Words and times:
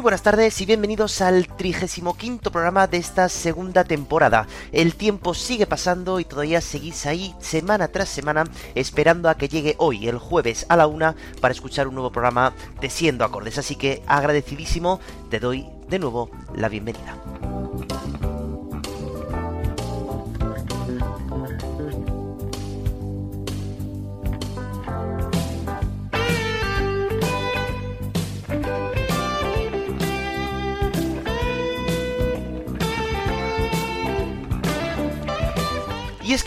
Muy 0.00 0.04
buenas 0.04 0.22
tardes 0.22 0.58
y 0.62 0.64
bienvenidos 0.64 1.20
al 1.20 1.46
35 1.46 2.16
programa 2.50 2.86
de 2.86 2.96
esta 2.96 3.28
segunda 3.28 3.84
temporada. 3.84 4.46
El 4.72 4.94
tiempo 4.94 5.34
sigue 5.34 5.66
pasando 5.66 6.20
y 6.20 6.24
todavía 6.24 6.62
seguís 6.62 7.04
ahí 7.04 7.34
semana 7.38 7.88
tras 7.88 8.08
semana 8.08 8.44
esperando 8.74 9.28
a 9.28 9.34
que 9.34 9.50
llegue 9.50 9.74
hoy, 9.76 10.08
el 10.08 10.16
jueves 10.16 10.64
a 10.70 10.78
la 10.78 10.86
una, 10.86 11.16
para 11.42 11.52
escuchar 11.52 11.86
un 11.86 11.96
nuevo 11.96 12.10
programa 12.10 12.54
de 12.80 12.88
Siendo 12.88 13.26
Acordes. 13.26 13.58
Así 13.58 13.76
que 13.76 14.02
agradecidísimo, 14.06 15.00
te 15.28 15.38
doy 15.38 15.66
de 15.90 15.98
nuevo 15.98 16.30
la 16.54 16.70
bienvenida. 16.70 17.18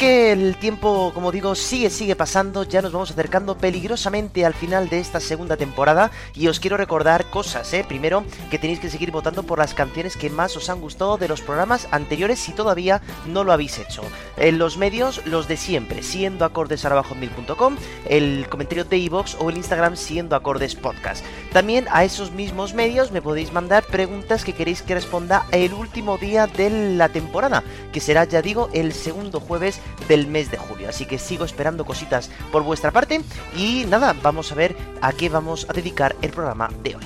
El 0.03 0.57
tiempo, 0.57 1.11
como 1.13 1.31
digo, 1.31 1.55
sigue, 1.55 1.89
sigue 1.89 2.15
pasando, 2.15 2.63
ya 2.63 2.81
nos 2.81 2.91
vamos 2.91 3.11
acercando 3.11 3.57
peligrosamente 3.57 4.45
al 4.45 4.53
final 4.53 4.89
de 4.89 4.99
esta 4.99 5.19
segunda 5.19 5.55
temporada 5.55 6.11
y 6.35 6.47
os 6.47 6.59
quiero 6.59 6.77
recordar 6.77 7.29
cosas, 7.29 7.73
¿eh? 7.73 7.85
Primero, 7.87 8.25
que 8.49 8.59
tenéis 8.59 8.79
que 8.79 8.89
seguir 8.89 9.11
votando 9.11 9.43
por 9.43 9.59
las 9.59 9.73
canciones 9.73 10.17
que 10.17 10.29
más 10.29 10.57
os 10.57 10.69
han 10.69 10.81
gustado 10.81 11.17
de 11.17 11.27
los 11.27 11.41
programas 11.41 11.87
anteriores 11.91 12.39
si 12.39 12.51
todavía 12.51 13.01
no 13.27 13.43
lo 13.43 13.53
habéis 13.53 13.79
hecho. 13.79 14.01
En 14.37 14.57
los 14.57 14.77
medios, 14.77 15.25
los 15.25 15.47
de 15.47 15.57
siempre, 15.57 16.03
siendo 16.03 16.43
acordes 16.43 16.85
mil.com, 17.15 17.77
el 18.09 18.47
comentario 18.49 18.83
de 18.83 18.97
iVox 18.97 19.37
o 19.39 19.49
el 19.49 19.57
Instagram 19.57 19.95
siendo 19.95 20.35
acordes 20.35 20.75
podcast. 20.75 21.23
También 21.53 21.85
a 21.91 22.03
esos 22.03 22.31
mismos 22.31 22.73
medios 22.73 23.11
me 23.11 23.21
podéis 23.21 23.53
mandar 23.53 23.83
preguntas 23.83 24.43
que 24.43 24.53
queréis 24.53 24.81
que 24.81 24.95
responda 24.95 25.45
el 25.51 25.73
último 25.73 26.17
día 26.17 26.47
de 26.47 26.69
la 26.95 27.09
temporada, 27.09 27.63
que 27.91 28.01
será, 28.01 28.25
ya 28.25 28.41
digo, 28.41 28.69
el 28.73 28.91
segundo 28.91 29.39
jueves 29.39 29.79
del 30.07 30.27
mes 30.27 30.51
de 30.51 30.57
julio. 30.57 30.89
Así 30.89 31.05
que 31.05 31.19
sigo 31.19 31.45
esperando 31.45 31.85
cositas 31.85 32.29
por 32.51 32.63
vuestra 32.63 32.91
parte 32.91 33.21
y 33.55 33.85
nada, 33.85 34.15
vamos 34.21 34.51
a 34.51 34.55
ver 34.55 34.75
a 35.01 35.11
qué 35.13 35.29
vamos 35.29 35.67
a 35.69 35.73
dedicar 35.73 36.15
el 36.21 36.31
programa 36.31 36.69
de 36.83 36.95
hoy. 36.95 37.03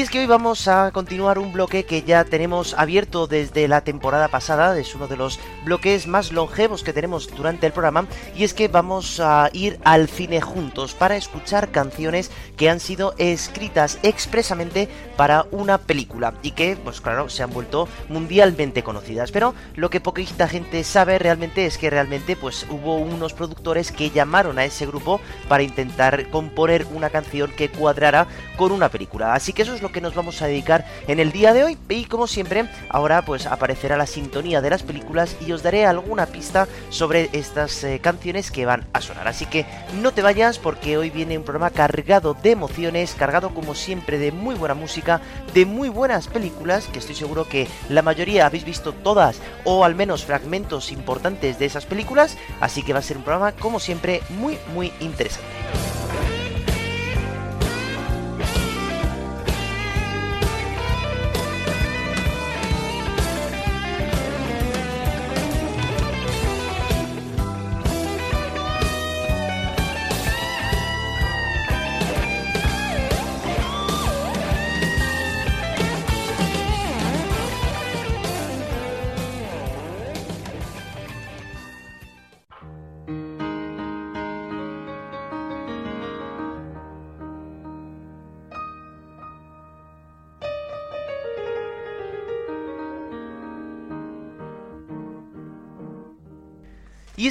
Y 0.00 0.02
es 0.02 0.08
que 0.08 0.20
hoy 0.20 0.24
vamos 0.26 0.66
a 0.66 0.92
continuar 0.92 1.38
un 1.38 1.52
bloque 1.52 1.84
que 1.84 2.00
ya 2.00 2.24
tenemos 2.24 2.72
abierto 2.72 3.26
desde 3.26 3.68
la 3.68 3.82
temporada 3.82 4.28
pasada, 4.28 4.78
es 4.78 4.94
uno 4.94 5.08
de 5.08 5.18
los 5.18 5.38
bloques 5.66 6.06
más 6.06 6.32
longevos 6.32 6.82
que 6.82 6.94
tenemos 6.94 7.28
durante 7.36 7.66
el 7.66 7.74
programa, 7.74 8.06
y 8.34 8.44
es 8.44 8.54
que 8.54 8.68
vamos 8.68 9.20
a 9.20 9.50
ir 9.52 9.78
al 9.84 10.08
cine 10.08 10.40
juntos 10.40 10.94
para 10.94 11.18
escuchar 11.18 11.70
canciones 11.70 12.30
que 12.56 12.70
han 12.70 12.80
sido 12.80 13.14
escritas 13.18 13.98
expresamente 14.02 14.88
para 15.18 15.44
una 15.50 15.76
película 15.76 16.32
y 16.42 16.52
que, 16.52 16.78
pues 16.82 17.02
claro, 17.02 17.28
se 17.28 17.42
han 17.42 17.52
vuelto 17.52 17.86
mundialmente 18.08 18.82
conocidas. 18.82 19.30
Pero 19.30 19.54
lo 19.74 19.90
que 19.90 20.00
poquita 20.00 20.48
gente 20.48 20.82
sabe 20.82 21.18
realmente 21.18 21.66
es 21.66 21.76
que 21.76 21.90
realmente 21.90 22.36
pues 22.36 22.64
hubo 22.70 22.96
unos 22.96 23.34
productores 23.34 23.92
que 23.92 24.08
llamaron 24.08 24.58
a 24.58 24.64
ese 24.64 24.86
grupo 24.86 25.20
para 25.46 25.62
intentar 25.62 26.30
componer 26.30 26.86
una 26.94 27.10
canción 27.10 27.50
que 27.50 27.68
cuadrara 27.68 28.26
con 28.56 28.72
una 28.72 28.88
película. 28.88 29.34
Así 29.34 29.52
que 29.52 29.60
eso 29.60 29.74
es 29.74 29.82
lo 29.82 29.89
que 29.90 30.00
nos 30.00 30.14
vamos 30.14 30.42
a 30.42 30.46
dedicar 30.46 30.84
en 31.06 31.20
el 31.20 31.32
día 31.32 31.52
de 31.52 31.64
hoy 31.64 31.78
y 31.88 32.04
como 32.04 32.26
siempre 32.26 32.68
ahora 32.88 33.22
pues 33.22 33.46
aparecerá 33.46 33.96
la 33.96 34.06
sintonía 34.06 34.60
de 34.60 34.70
las 34.70 34.82
películas 34.82 35.36
y 35.46 35.52
os 35.52 35.62
daré 35.62 35.86
alguna 35.86 36.26
pista 36.26 36.68
sobre 36.90 37.30
estas 37.32 37.84
eh, 37.84 38.00
canciones 38.00 38.50
que 38.50 38.66
van 38.66 38.86
a 38.92 39.00
sonar. 39.00 39.28
Así 39.28 39.46
que 39.46 39.66
no 40.00 40.12
te 40.12 40.22
vayas 40.22 40.58
porque 40.58 40.96
hoy 40.96 41.10
viene 41.10 41.38
un 41.38 41.44
programa 41.44 41.70
cargado 41.70 42.34
de 42.34 42.52
emociones, 42.52 43.14
cargado 43.14 43.54
como 43.54 43.74
siempre 43.74 44.18
de 44.18 44.32
muy 44.32 44.54
buena 44.54 44.74
música, 44.74 45.20
de 45.54 45.66
muy 45.66 45.88
buenas 45.88 46.28
películas 46.28 46.86
que 46.86 46.98
estoy 46.98 47.14
seguro 47.14 47.48
que 47.48 47.68
la 47.88 48.02
mayoría 48.02 48.46
habéis 48.46 48.64
visto 48.64 48.92
todas 48.92 49.40
o 49.64 49.84
al 49.84 49.94
menos 49.94 50.24
fragmentos 50.24 50.92
importantes 50.92 51.58
de 51.58 51.66
esas 51.66 51.86
películas, 51.86 52.36
así 52.60 52.82
que 52.82 52.92
va 52.92 53.00
a 53.00 53.02
ser 53.02 53.16
un 53.16 53.24
programa 53.24 53.52
como 53.52 53.80
siempre 53.80 54.22
muy 54.30 54.58
muy 54.74 54.92
interesante. 55.00 55.89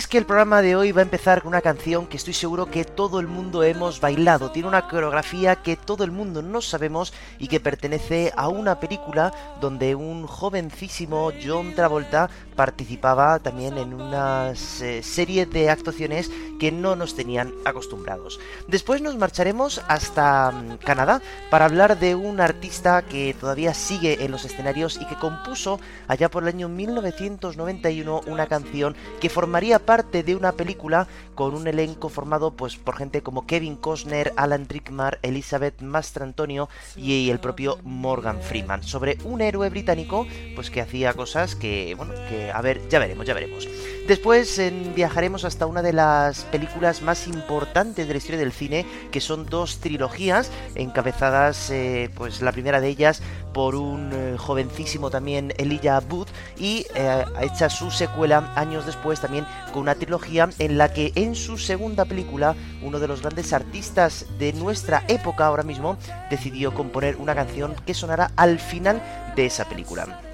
Que 0.10 0.18
el 0.18 0.26
programa 0.26 0.64
de 0.64 0.76
hoy 0.76 0.92
va 0.92 1.02
a 1.02 1.04
empezar 1.04 1.44
con 1.44 1.50
una 1.50 1.62
canción 1.62 2.08
que 2.08 2.18
estoy 2.18 2.34
seguro 2.34 2.72
que 2.72 2.84
todo 2.84 3.20
el 3.20 3.28
mundo 3.28 3.62
hemos 3.62 4.02
bailado. 4.02 4.50
Tiene 4.50 4.68
una 4.68 4.88
coreografía 4.88 5.58
que 5.58 5.76
todo 5.76 6.04
el 6.04 6.12
mundo 6.12 6.42
no 6.42 6.62
sabemos 6.62 7.14
y 7.38 7.48
que 7.48 7.60
pertenece 7.60 8.34
a 8.36 8.48
una 8.48 8.80
película 8.80 9.32
donde 9.62 9.94
un 9.94 10.26
jovencísimo 10.26 11.32
John 11.46 11.76
Travolta 11.76 12.28
participaba 12.56 13.38
también 13.38 13.78
en 13.78 13.94
una 13.94 14.54
serie 14.56 15.46
de 15.46 15.70
actuaciones 15.70 16.32
que 16.60 16.72
no 16.72 16.96
nos 16.96 17.16
tenían 17.16 17.54
acostumbrados. 17.64 18.40
Después 18.68 19.02
nos 19.02 19.16
marcharemos 19.16 19.82
hasta 19.88 20.52
mm, 20.52 20.78
Canadá 20.78 21.22
para 21.52 21.66
hablar 21.66 22.00
de 22.00 22.16
un 22.16 22.42
artista 22.42 23.04
que 23.04 23.36
todavía 23.40 23.74
sigue 23.74 24.26
en 24.26 24.32
los 24.32 24.44
escenarios 24.44 25.00
y 25.00 25.06
que 25.06 25.16
compuso 25.16 25.80
allá 26.08 26.30
por 26.30 26.44
el 26.44 26.50
año 26.50 26.68
1991 26.68 28.22
una 28.28 28.48
canción 28.48 28.96
que 29.22 29.30
formaría 29.30 29.80
parte 29.80 29.99
de 30.04 30.36
una 30.36 30.54
película 30.54 31.08
con 31.36 31.54
un 31.54 31.68
elenco 31.68 32.10
formado 32.10 32.52
pues 32.52 32.78
por 32.78 32.96
gente 32.96 33.22
como 33.22 33.46
Kevin 33.46 33.76
Costner, 33.76 34.34
Alan 34.38 34.68
Rickman, 34.68 35.18
Elizabeth 35.22 35.82
Mastrantonio 35.82 36.70
y 36.96 37.30
el 37.30 37.40
propio 37.40 37.80
Morgan 37.84 38.42
Freeman. 38.42 38.84
Sobre 38.84 39.18
un 39.24 39.42
héroe 39.42 39.70
británico 39.70 40.26
pues 40.56 40.70
que 40.70 40.82
hacía 40.82 41.14
cosas 41.14 41.56
que 41.56 41.96
bueno 41.96 42.14
que 42.30 42.52
a 42.52 42.62
ver 42.62 42.88
ya 42.90 43.00
veremos 43.00 43.26
ya 43.26 43.34
veremos 43.34 43.68
Después 44.10 44.60
viajaremos 44.96 45.46
hasta 45.46 45.68
una 45.68 45.84
de 45.84 45.94
las 45.94 46.44
películas 46.46 47.04
más 47.04 47.28
importantes 47.28 48.08
de 48.08 48.12
la 48.12 48.18
historia 48.18 48.40
del 48.40 48.52
cine, 48.52 48.84
que 49.12 49.22
son 49.22 49.46
dos 49.46 49.82
trilogías 49.82 50.50
encabezadas, 50.74 51.70
eh, 51.70 52.10
pues 52.16 52.42
la 52.42 52.52
primera 52.52 52.82
de 52.82 52.88
ellas 52.88 53.22
por 53.54 53.76
un 53.76 54.10
eh, 54.12 54.36
jovencísimo 54.36 55.12
también 55.12 55.54
Elijah 55.58 56.02
Wood 56.10 56.28
y 56.58 56.88
eh, 56.96 57.24
hecha 57.40 57.70
su 57.70 57.92
secuela 57.92 58.52
años 58.56 58.88
después 58.88 59.22
también 59.22 59.46
con 59.74 59.84
una 59.84 59.94
trilogía 59.94 60.50
en 60.58 60.80
la 60.80 60.92
que 60.92 61.12
en 61.14 61.36
su 61.36 61.60
segunda 61.60 62.06
película 62.06 62.56
uno 62.82 63.00
de 63.00 63.08
los 63.08 63.22
grandes 63.22 63.54
artistas 63.54 64.26
de 64.40 64.54
nuestra 64.54 65.04
época 65.08 65.46
ahora 65.46 65.62
mismo 65.62 65.98
decidió 66.32 66.74
componer 66.74 67.16
una 67.18 67.36
canción 67.36 67.76
que 67.86 67.94
sonará 67.94 68.32
al 68.38 68.58
final 68.58 69.04
de 69.36 69.46
esa 69.46 69.70
película. 69.70 70.29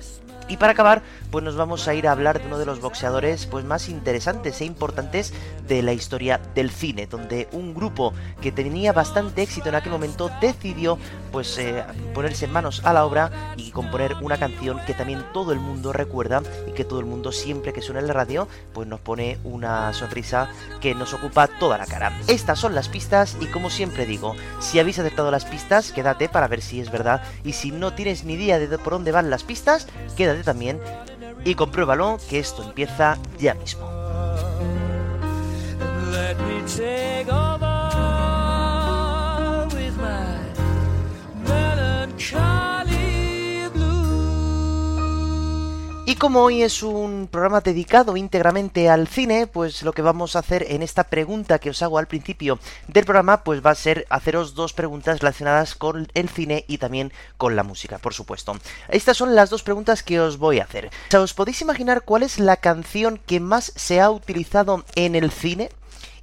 Y 0.47 0.57
para 0.57 0.73
acabar, 0.73 1.01
pues 1.31 1.43
nos 1.43 1.55
vamos 1.55 1.87
a 1.87 1.93
ir 1.95 2.07
a 2.07 2.11
hablar 2.11 2.39
de 2.39 2.47
uno 2.47 2.59
de 2.59 2.65
los 2.65 2.79
boxeadores 2.79 3.45
pues 3.47 3.65
más 3.65 3.89
interesantes 3.89 4.61
e 4.61 4.65
importantes 4.65 5.33
de 5.67 5.81
la 5.81 5.93
historia 5.93 6.39
del 6.53 6.69
cine, 6.69 7.07
donde 7.07 7.47
un 7.51 7.73
grupo 7.73 8.13
que 8.41 8.51
tenía 8.51 8.93
bastante 8.93 9.41
éxito 9.41 9.69
en 9.69 9.75
aquel 9.75 9.91
momento 9.91 10.29
decidió 10.39 10.99
pues 11.31 11.57
eh, 11.57 11.83
ponerse 12.13 12.47
manos 12.47 12.81
a 12.85 12.93
la 12.93 13.05
obra 13.05 13.31
y 13.57 13.71
componer 13.71 14.15
una 14.21 14.37
canción 14.37 14.79
que 14.85 14.93
también 14.93 15.25
todo 15.33 15.51
el 15.51 15.59
mundo 15.59 15.91
recuerda 15.91 16.41
y 16.67 16.71
que 16.71 16.85
todo 16.85 16.99
el 16.99 17.05
mundo 17.05 17.31
siempre 17.31 17.73
que 17.73 17.81
suena 17.81 17.99
en 17.99 18.07
la 18.07 18.13
radio 18.13 18.47
pues 18.73 18.87
nos 18.87 18.99
pone 18.99 19.39
una 19.43 19.91
sonrisa 19.93 20.49
que 20.79 20.93
nos 20.93 21.13
ocupa 21.13 21.47
toda 21.47 21.77
la 21.77 21.85
cara. 21.85 22.11
Estas 22.27 22.59
son 22.59 22.75
las 22.75 22.87
pistas 22.87 23.35
y 23.41 23.47
como 23.47 23.69
siempre 23.69 24.05
digo, 24.05 24.35
si 24.59 24.79
habéis 24.79 24.99
aceptado 24.99 25.31
las 25.31 25.45
pistas, 25.45 25.91
quédate 25.91 26.29
para 26.29 26.47
ver 26.47 26.61
si 26.61 26.79
es 26.79 26.91
verdad 26.91 27.23
y 27.43 27.53
si 27.53 27.71
no 27.71 27.93
tienes 27.93 28.23
ni 28.23 28.33
idea 28.33 28.59
de 28.59 28.77
por 28.77 28.93
dónde 28.93 29.11
van 29.11 29.29
las 29.29 29.43
pistas, 29.43 29.87
quédate 30.15 30.34
también 30.43 30.79
y 31.43 31.55
compruébalo 31.55 32.17
que 32.29 32.39
esto 32.39 32.63
empieza 32.63 33.17
ya 33.39 33.53
mismo. 33.53 33.95
Y 46.07 46.17
como 46.17 46.43
hoy 46.43 46.61
es 46.61 46.83
un 46.83 47.27
programa 47.31 47.61
dedicado 47.61 48.15
íntegramente 48.15 48.89
al 48.89 49.07
cine, 49.07 49.47
pues 49.47 49.81
lo 49.81 49.91
que 49.91 50.03
vamos 50.03 50.35
a 50.35 50.39
hacer 50.39 50.63
en 50.69 50.83
esta 50.83 51.05
pregunta 51.05 51.57
que 51.57 51.71
os 51.71 51.81
hago 51.81 51.97
al 51.97 52.05
principio 52.05 52.59
del 52.87 53.05
programa, 53.05 53.43
pues 53.43 53.65
va 53.65 53.71
a 53.71 53.75
ser 53.75 54.05
haceros 54.11 54.53
dos 54.53 54.73
preguntas 54.73 55.19
relacionadas 55.19 55.73
con 55.73 56.07
el 56.13 56.29
cine 56.29 56.63
y 56.67 56.77
también 56.77 57.11
con 57.37 57.55
la 57.55 57.63
música, 57.63 57.97
por 57.97 58.13
supuesto. 58.13 58.55
Estas 58.87 59.17
son 59.17 59.33
las 59.33 59.49
dos 59.49 59.63
preguntas 59.63 60.03
que 60.03 60.19
os 60.19 60.37
voy 60.37 60.59
a 60.59 60.65
hacer. 60.65 60.91
¿Os 61.11 61.33
podéis 61.33 61.63
imaginar 61.63 62.03
cuál 62.03 62.21
es 62.21 62.37
la 62.37 62.57
canción 62.57 63.19
que 63.25 63.39
más 63.39 63.73
se 63.75 63.99
ha 63.99 64.11
utilizado 64.11 64.85
en 64.93 65.15
el 65.15 65.31
cine? 65.31 65.71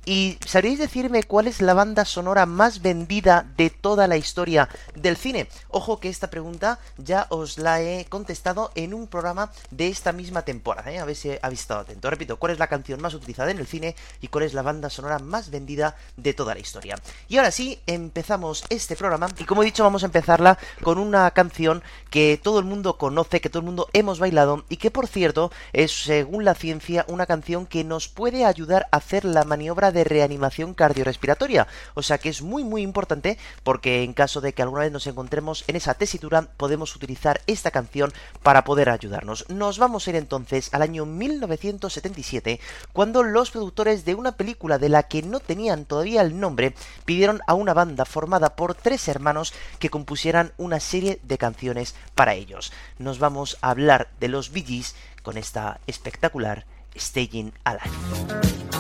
¿Y 0.04 0.36
sabríais 0.44 0.80
decirme 0.80 1.22
cuál 1.22 1.46
es 1.46 1.62
la 1.62 1.74
banda 1.74 2.04
sonora 2.04 2.44
más 2.44 2.82
vendida 2.82 3.46
de 3.56 3.70
toda 3.70 4.08
la 4.08 4.16
historia 4.16 4.68
del 4.96 5.16
cine? 5.16 5.46
Ojo 5.68 6.00
que 6.00 6.08
esta 6.08 6.28
pregunta 6.28 6.80
ya 6.98 7.28
os 7.28 7.56
la 7.56 7.80
he 7.80 8.06
contestado 8.06 8.72
en 8.74 8.94
un 8.94 9.06
programa 9.06 9.52
de 9.70 9.86
esta 9.86 10.10
misma 10.10 10.42
temporada, 10.42 10.90
¿eh? 10.90 10.98
a 10.98 11.04
ver 11.04 11.14
si 11.14 11.30
habéis 11.40 11.60
estado 11.60 11.82
atento. 11.82 12.10
Repito, 12.10 12.36
¿cuál 12.36 12.52
es 12.52 12.58
la 12.58 12.66
canción 12.66 13.00
más 13.00 13.14
utilizada 13.14 13.52
en 13.52 13.60
el 13.60 13.68
cine 13.68 13.94
y 14.20 14.26
cuál 14.26 14.42
es 14.42 14.54
la 14.54 14.62
banda 14.62 14.90
sonora 14.90 15.20
más 15.20 15.50
vendida 15.50 15.94
de 16.16 16.34
toda 16.34 16.54
la 16.54 16.60
historia? 16.60 16.96
Y 17.28 17.36
ahora 17.36 17.52
sí, 17.52 17.78
empezamos 17.86 18.64
este 18.70 18.96
programa 18.96 19.28
y 19.38 19.44
como 19.44 19.62
he 19.62 19.66
dicho 19.66 19.84
vamos 19.84 20.02
a 20.02 20.06
empezarla 20.06 20.58
con 20.82 20.98
una 20.98 21.30
canción 21.30 21.80
que 22.10 22.40
todo 22.42 22.58
el 22.58 22.64
mundo 22.64 22.98
conoce, 22.98 23.40
que 23.40 23.50
todo 23.50 23.60
el 23.60 23.66
mundo 23.66 23.88
hemos 23.92 24.18
bailado 24.18 24.64
y 24.68 24.78
que 24.78 24.90
por 24.90 25.06
cierto 25.06 25.52
es 25.72 25.92
según 25.92 26.44
la 26.44 26.56
ciencia 26.56 27.04
una 27.06 27.26
canción 27.26 27.66
que 27.66 27.84
nos 27.84 28.08
puede 28.08 28.44
ayudar 28.44 28.88
a 28.90 28.96
hacer 28.96 29.24
la 29.24 29.44
maniobra 29.44 29.91
de 29.92 30.04
reanimación 30.04 30.74
cardiorrespiratoria. 30.74 31.66
O 31.94 32.02
sea 32.02 32.18
que 32.18 32.28
es 32.28 32.42
muy 32.42 32.64
muy 32.64 32.82
importante 32.82 33.38
porque 33.62 34.02
en 34.02 34.12
caso 34.12 34.40
de 34.40 34.52
que 34.52 34.62
alguna 34.62 34.82
vez 34.82 34.92
nos 34.92 35.06
encontremos 35.06 35.64
en 35.66 35.76
esa 35.76 35.94
tesitura 35.94 36.48
podemos 36.56 36.96
utilizar 36.96 37.40
esta 37.46 37.70
canción 37.70 38.12
para 38.42 38.64
poder 38.64 38.88
ayudarnos. 38.88 39.48
Nos 39.48 39.78
vamos 39.78 40.06
a 40.06 40.10
ir 40.10 40.16
entonces 40.16 40.72
al 40.72 40.82
año 40.82 41.06
1977 41.06 42.60
cuando 42.92 43.22
los 43.22 43.50
productores 43.50 44.04
de 44.04 44.14
una 44.14 44.32
película 44.32 44.78
de 44.78 44.88
la 44.88 45.04
que 45.04 45.22
no 45.22 45.40
tenían 45.40 45.84
todavía 45.84 46.22
el 46.22 46.40
nombre 46.40 46.74
pidieron 47.04 47.40
a 47.46 47.54
una 47.54 47.74
banda 47.74 48.04
formada 48.04 48.56
por 48.56 48.74
tres 48.74 49.06
hermanos 49.08 49.52
que 49.78 49.90
compusieran 49.90 50.52
una 50.56 50.80
serie 50.80 51.20
de 51.22 51.38
canciones 51.38 51.94
para 52.14 52.34
ellos. 52.34 52.72
Nos 52.98 53.18
vamos 53.18 53.58
a 53.60 53.70
hablar 53.70 54.08
de 54.20 54.28
los 54.28 54.50
Bee 54.50 54.62
con 55.22 55.36
esta 55.36 55.80
espectacular 55.86 56.64
Staying 56.96 57.52
Alive. 57.64 58.71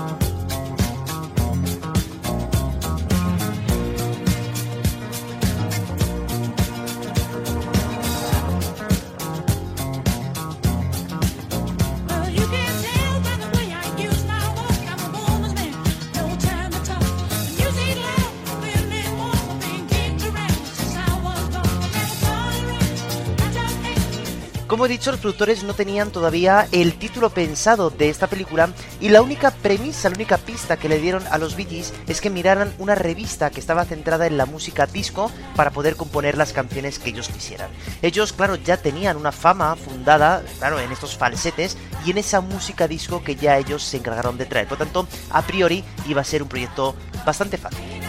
Como 24.72 24.86
he 24.86 24.88
dicho, 24.88 25.10
los 25.10 25.20
productores 25.20 25.64
no 25.64 25.74
tenían 25.74 26.12
todavía 26.12 26.66
el 26.72 26.94
título 26.94 27.28
pensado 27.28 27.90
de 27.90 28.08
esta 28.08 28.26
película 28.26 28.70
y 29.02 29.10
la 29.10 29.20
única 29.20 29.50
premisa, 29.50 30.08
la 30.08 30.14
única 30.14 30.38
pista 30.38 30.78
que 30.78 30.88
le 30.88 30.98
dieron 30.98 31.22
a 31.30 31.36
los 31.36 31.56
Bee 31.56 31.84
es 32.06 32.20
que 32.22 32.30
miraran 32.30 32.72
una 32.78 32.94
revista 32.94 33.50
que 33.50 33.60
estaba 33.60 33.84
centrada 33.84 34.26
en 34.26 34.38
la 34.38 34.46
música 34.46 34.86
disco 34.86 35.30
para 35.56 35.72
poder 35.72 35.96
componer 35.96 36.38
las 36.38 36.54
canciones 36.54 36.98
que 36.98 37.10
ellos 37.10 37.28
quisieran. 37.28 37.68
Ellos, 38.00 38.32
claro, 38.32 38.54
ya 38.54 38.78
tenían 38.78 39.18
una 39.18 39.30
fama 39.30 39.76
fundada, 39.76 40.42
claro, 40.58 40.80
en 40.80 40.90
estos 40.90 41.18
falsetes 41.18 41.76
y 42.06 42.12
en 42.12 42.16
esa 42.16 42.40
música 42.40 42.88
disco 42.88 43.22
que 43.22 43.36
ya 43.36 43.58
ellos 43.58 43.82
se 43.82 43.98
encargaron 43.98 44.38
de 44.38 44.46
traer. 44.46 44.68
Por 44.68 44.78
tanto, 44.78 45.06
a 45.28 45.42
priori 45.42 45.84
iba 46.08 46.22
a 46.22 46.24
ser 46.24 46.42
un 46.42 46.48
proyecto 46.48 46.96
bastante 47.26 47.58
fácil. 47.58 48.01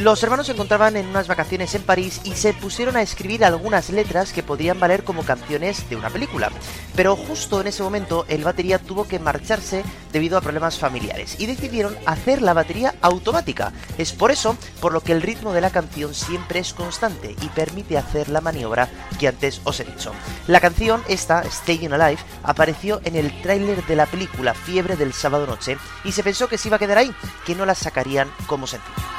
Los 0.00 0.22
hermanos 0.22 0.46
se 0.46 0.52
encontraban 0.52 0.96
en 0.96 1.06
unas 1.08 1.28
vacaciones 1.28 1.74
en 1.74 1.82
París 1.82 2.22
y 2.24 2.32
se 2.32 2.54
pusieron 2.54 2.96
a 2.96 3.02
escribir 3.02 3.44
algunas 3.44 3.90
letras 3.90 4.32
que 4.32 4.42
podrían 4.42 4.80
valer 4.80 5.04
como 5.04 5.24
canciones 5.24 5.90
de 5.90 5.96
una 5.96 6.08
película. 6.08 6.50
Pero 6.96 7.16
justo 7.16 7.60
en 7.60 7.66
ese 7.66 7.82
momento 7.82 8.24
el 8.28 8.42
batería 8.42 8.78
tuvo 8.78 9.06
que 9.06 9.18
marcharse 9.18 9.84
debido 10.10 10.38
a 10.38 10.40
problemas 10.40 10.78
familiares 10.78 11.36
y 11.38 11.44
decidieron 11.44 11.98
hacer 12.06 12.40
la 12.40 12.54
batería 12.54 12.94
automática. 13.02 13.74
Es 13.98 14.12
por 14.12 14.30
eso 14.30 14.56
por 14.80 14.94
lo 14.94 15.02
que 15.02 15.12
el 15.12 15.20
ritmo 15.20 15.52
de 15.52 15.60
la 15.60 15.68
canción 15.68 16.14
siempre 16.14 16.60
es 16.60 16.72
constante 16.72 17.36
y 17.42 17.48
permite 17.48 17.98
hacer 17.98 18.30
la 18.30 18.40
maniobra 18.40 18.88
que 19.18 19.28
antes 19.28 19.60
os 19.64 19.80
he 19.80 19.84
dicho. 19.84 20.12
La 20.46 20.60
canción, 20.60 21.02
esta, 21.08 21.44
Staying 21.44 21.92
Alive, 21.92 22.22
apareció 22.42 23.02
en 23.04 23.16
el 23.16 23.42
tráiler 23.42 23.84
de 23.84 23.96
la 23.96 24.06
película 24.06 24.54
Fiebre 24.54 24.96
del 24.96 25.12
sábado 25.12 25.46
noche 25.46 25.76
y 26.04 26.12
se 26.12 26.22
pensó 26.22 26.48
que 26.48 26.56
se 26.56 26.68
iba 26.68 26.76
a 26.76 26.80
quedar 26.80 26.96
ahí, 26.96 27.12
que 27.44 27.54
no 27.54 27.66
la 27.66 27.74
sacarían 27.74 28.32
como 28.46 28.66
sencillo. 28.66 29.10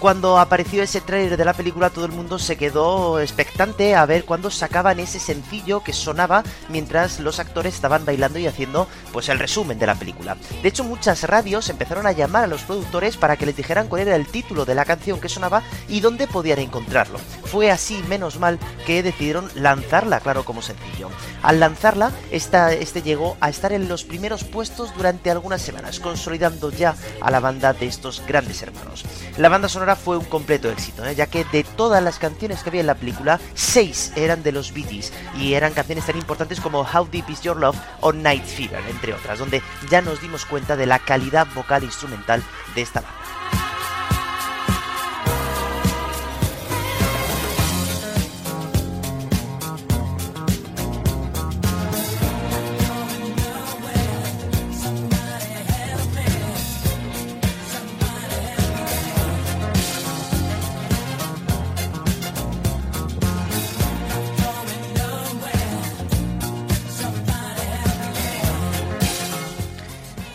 Cuando 0.00 0.38
apareció 0.38 0.82
ese 0.82 1.02
trailer 1.02 1.36
de 1.36 1.44
la 1.44 1.52
película 1.52 1.90
todo 1.90 2.06
el 2.06 2.12
mundo 2.12 2.38
se 2.38 2.56
quedó 2.56 3.20
expectante 3.20 3.94
a 3.94 4.06
ver 4.06 4.24
cuándo 4.24 4.50
sacaban 4.50 4.98
ese 4.98 5.20
sencillo 5.20 5.84
que 5.84 5.92
sonaba 5.92 6.42
mientras 6.70 7.20
los 7.20 7.38
actores 7.38 7.74
estaban 7.74 8.06
bailando 8.06 8.38
y 8.38 8.46
haciendo 8.46 8.88
pues 9.12 9.28
el 9.28 9.38
resumen 9.38 9.78
de 9.78 9.86
la 9.86 9.96
película. 9.96 10.38
De 10.62 10.68
hecho 10.70 10.84
muchas 10.84 11.24
radios 11.24 11.68
empezaron 11.68 12.06
a 12.06 12.12
llamar 12.12 12.44
a 12.44 12.46
los 12.46 12.62
productores 12.62 13.18
para 13.18 13.36
que 13.36 13.44
les 13.44 13.56
dijeran 13.56 13.88
cuál 13.88 14.00
era 14.00 14.16
el 14.16 14.26
título 14.26 14.64
de 14.64 14.74
la 14.74 14.86
canción 14.86 15.20
que 15.20 15.28
sonaba 15.28 15.62
y 15.86 16.00
dónde 16.00 16.26
podían 16.26 16.60
encontrarlo. 16.60 17.18
Fue 17.44 17.70
así 17.70 18.02
menos 18.08 18.38
mal 18.38 18.58
que 18.86 19.02
decidieron 19.02 19.50
lanzarla, 19.54 20.20
claro, 20.20 20.46
como 20.46 20.62
sencillo. 20.62 21.10
Al 21.42 21.60
lanzarla, 21.60 22.10
esta, 22.30 22.72
este 22.72 23.02
llegó 23.02 23.36
a 23.40 23.50
estar 23.50 23.72
en 23.72 23.88
los 23.88 24.04
primeros 24.04 24.44
puestos 24.44 24.94
durante 24.94 25.30
algunas 25.30 25.60
semanas, 25.60 26.00
consolidando 26.00 26.70
ya 26.70 26.94
a 27.20 27.30
la 27.30 27.40
banda 27.40 27.74
de 27.74 27.86
estos 27.86 28.22
grandes 28.26 28.62
hermanos. 28.62 29.04
La 29.36 29.48
banda 29.48 29.68
sonora 29.68 29.89
fue 29.96 30.16
un 30.16 30.24
completo 30.24 30.70
éxito, 30.70 31.04
¿eh? 31.04 31.14
ya 31.14 31.26
que 31.26 31.44
de 31.44 31.64
todas 31.64 32.02
las 32.02 32.18
canciones 32.18 32.62
que 32.62 32.70
había 32.70 32.80
en 32.80 32.86
la 32.86 32.94
película, 32.94 33.40
seis 33.54 34.12
eran 34.16 34.42
de 34.42 34.52
los 34.52 34.72
Bee 34.72 34.84
Gees 34.84 35.12
y 35.36 35.54
eran 35.54 35.72
canciones 35.72 36.06
tan 36.06 36.16
importantes 36.16 36.60
como 36.60 36.80
How 36.80 37.08
Deep 37.10 37.28
Is 37.30 37.42
Your 37.42 37.56
Love 37.56 37.76
o 38.00 38.12
Night 38.12 38.44
Fever, 38.44 38.82
entre 38.88 39.14
otras, 39.14 39.38
donde 39.38 39.62
ya 39.90 40.00
nos 40.02 40.20
dimos 40.20 40.44
cuenta 40.44 40.76
de 40.76 40.86
la 40.86 40.98
calidad 40.98 41.46
vocal 41.54 41.84
instrumental 41.84 42.42
de 42.74 42.82
esta 42.82 43.00
banda. 43.00 43.19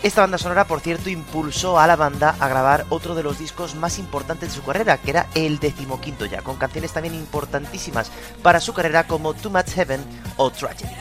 Esta 0.05 0.21
banda 0.21 0.37
sonora, 0.37 0.67
por 0.67 0.81
cierto, 0.81 1.09
impulsó 1.09 1.79
a 1.79 1.87
la 1.87 1.95
banda 1.95 2.35
a 2.39 2.47
grabar 2.47 2.85
otro 2.89 3.15
de 3.15 3.23
los 3.23 3.39
discos 3.39 3.73
más 3.73 3.97
importantes 3.97 4.49
de 4.49 4.55
su 4.55 4.63
carrera, 4.63 4.99
que 4.99 5.09
era 5.09 5.25
el 5.33 5.57
decimoquinto 5.57 6.27
ya, 6.27 6.43
con 6.43 6.57
canciones 6.57 6.93
también 6.93 7.15
importantísimas 7.15 8.11
para 8.43 8.59
su 8.59 8.71
carrera 8.71 9.07
como 9.07 9.33
Too 9.33 9.49
Much 9.49 9.71
Heaven 9.71 10.05
o 10.37 10.51
Tragedy. 10.51 10.93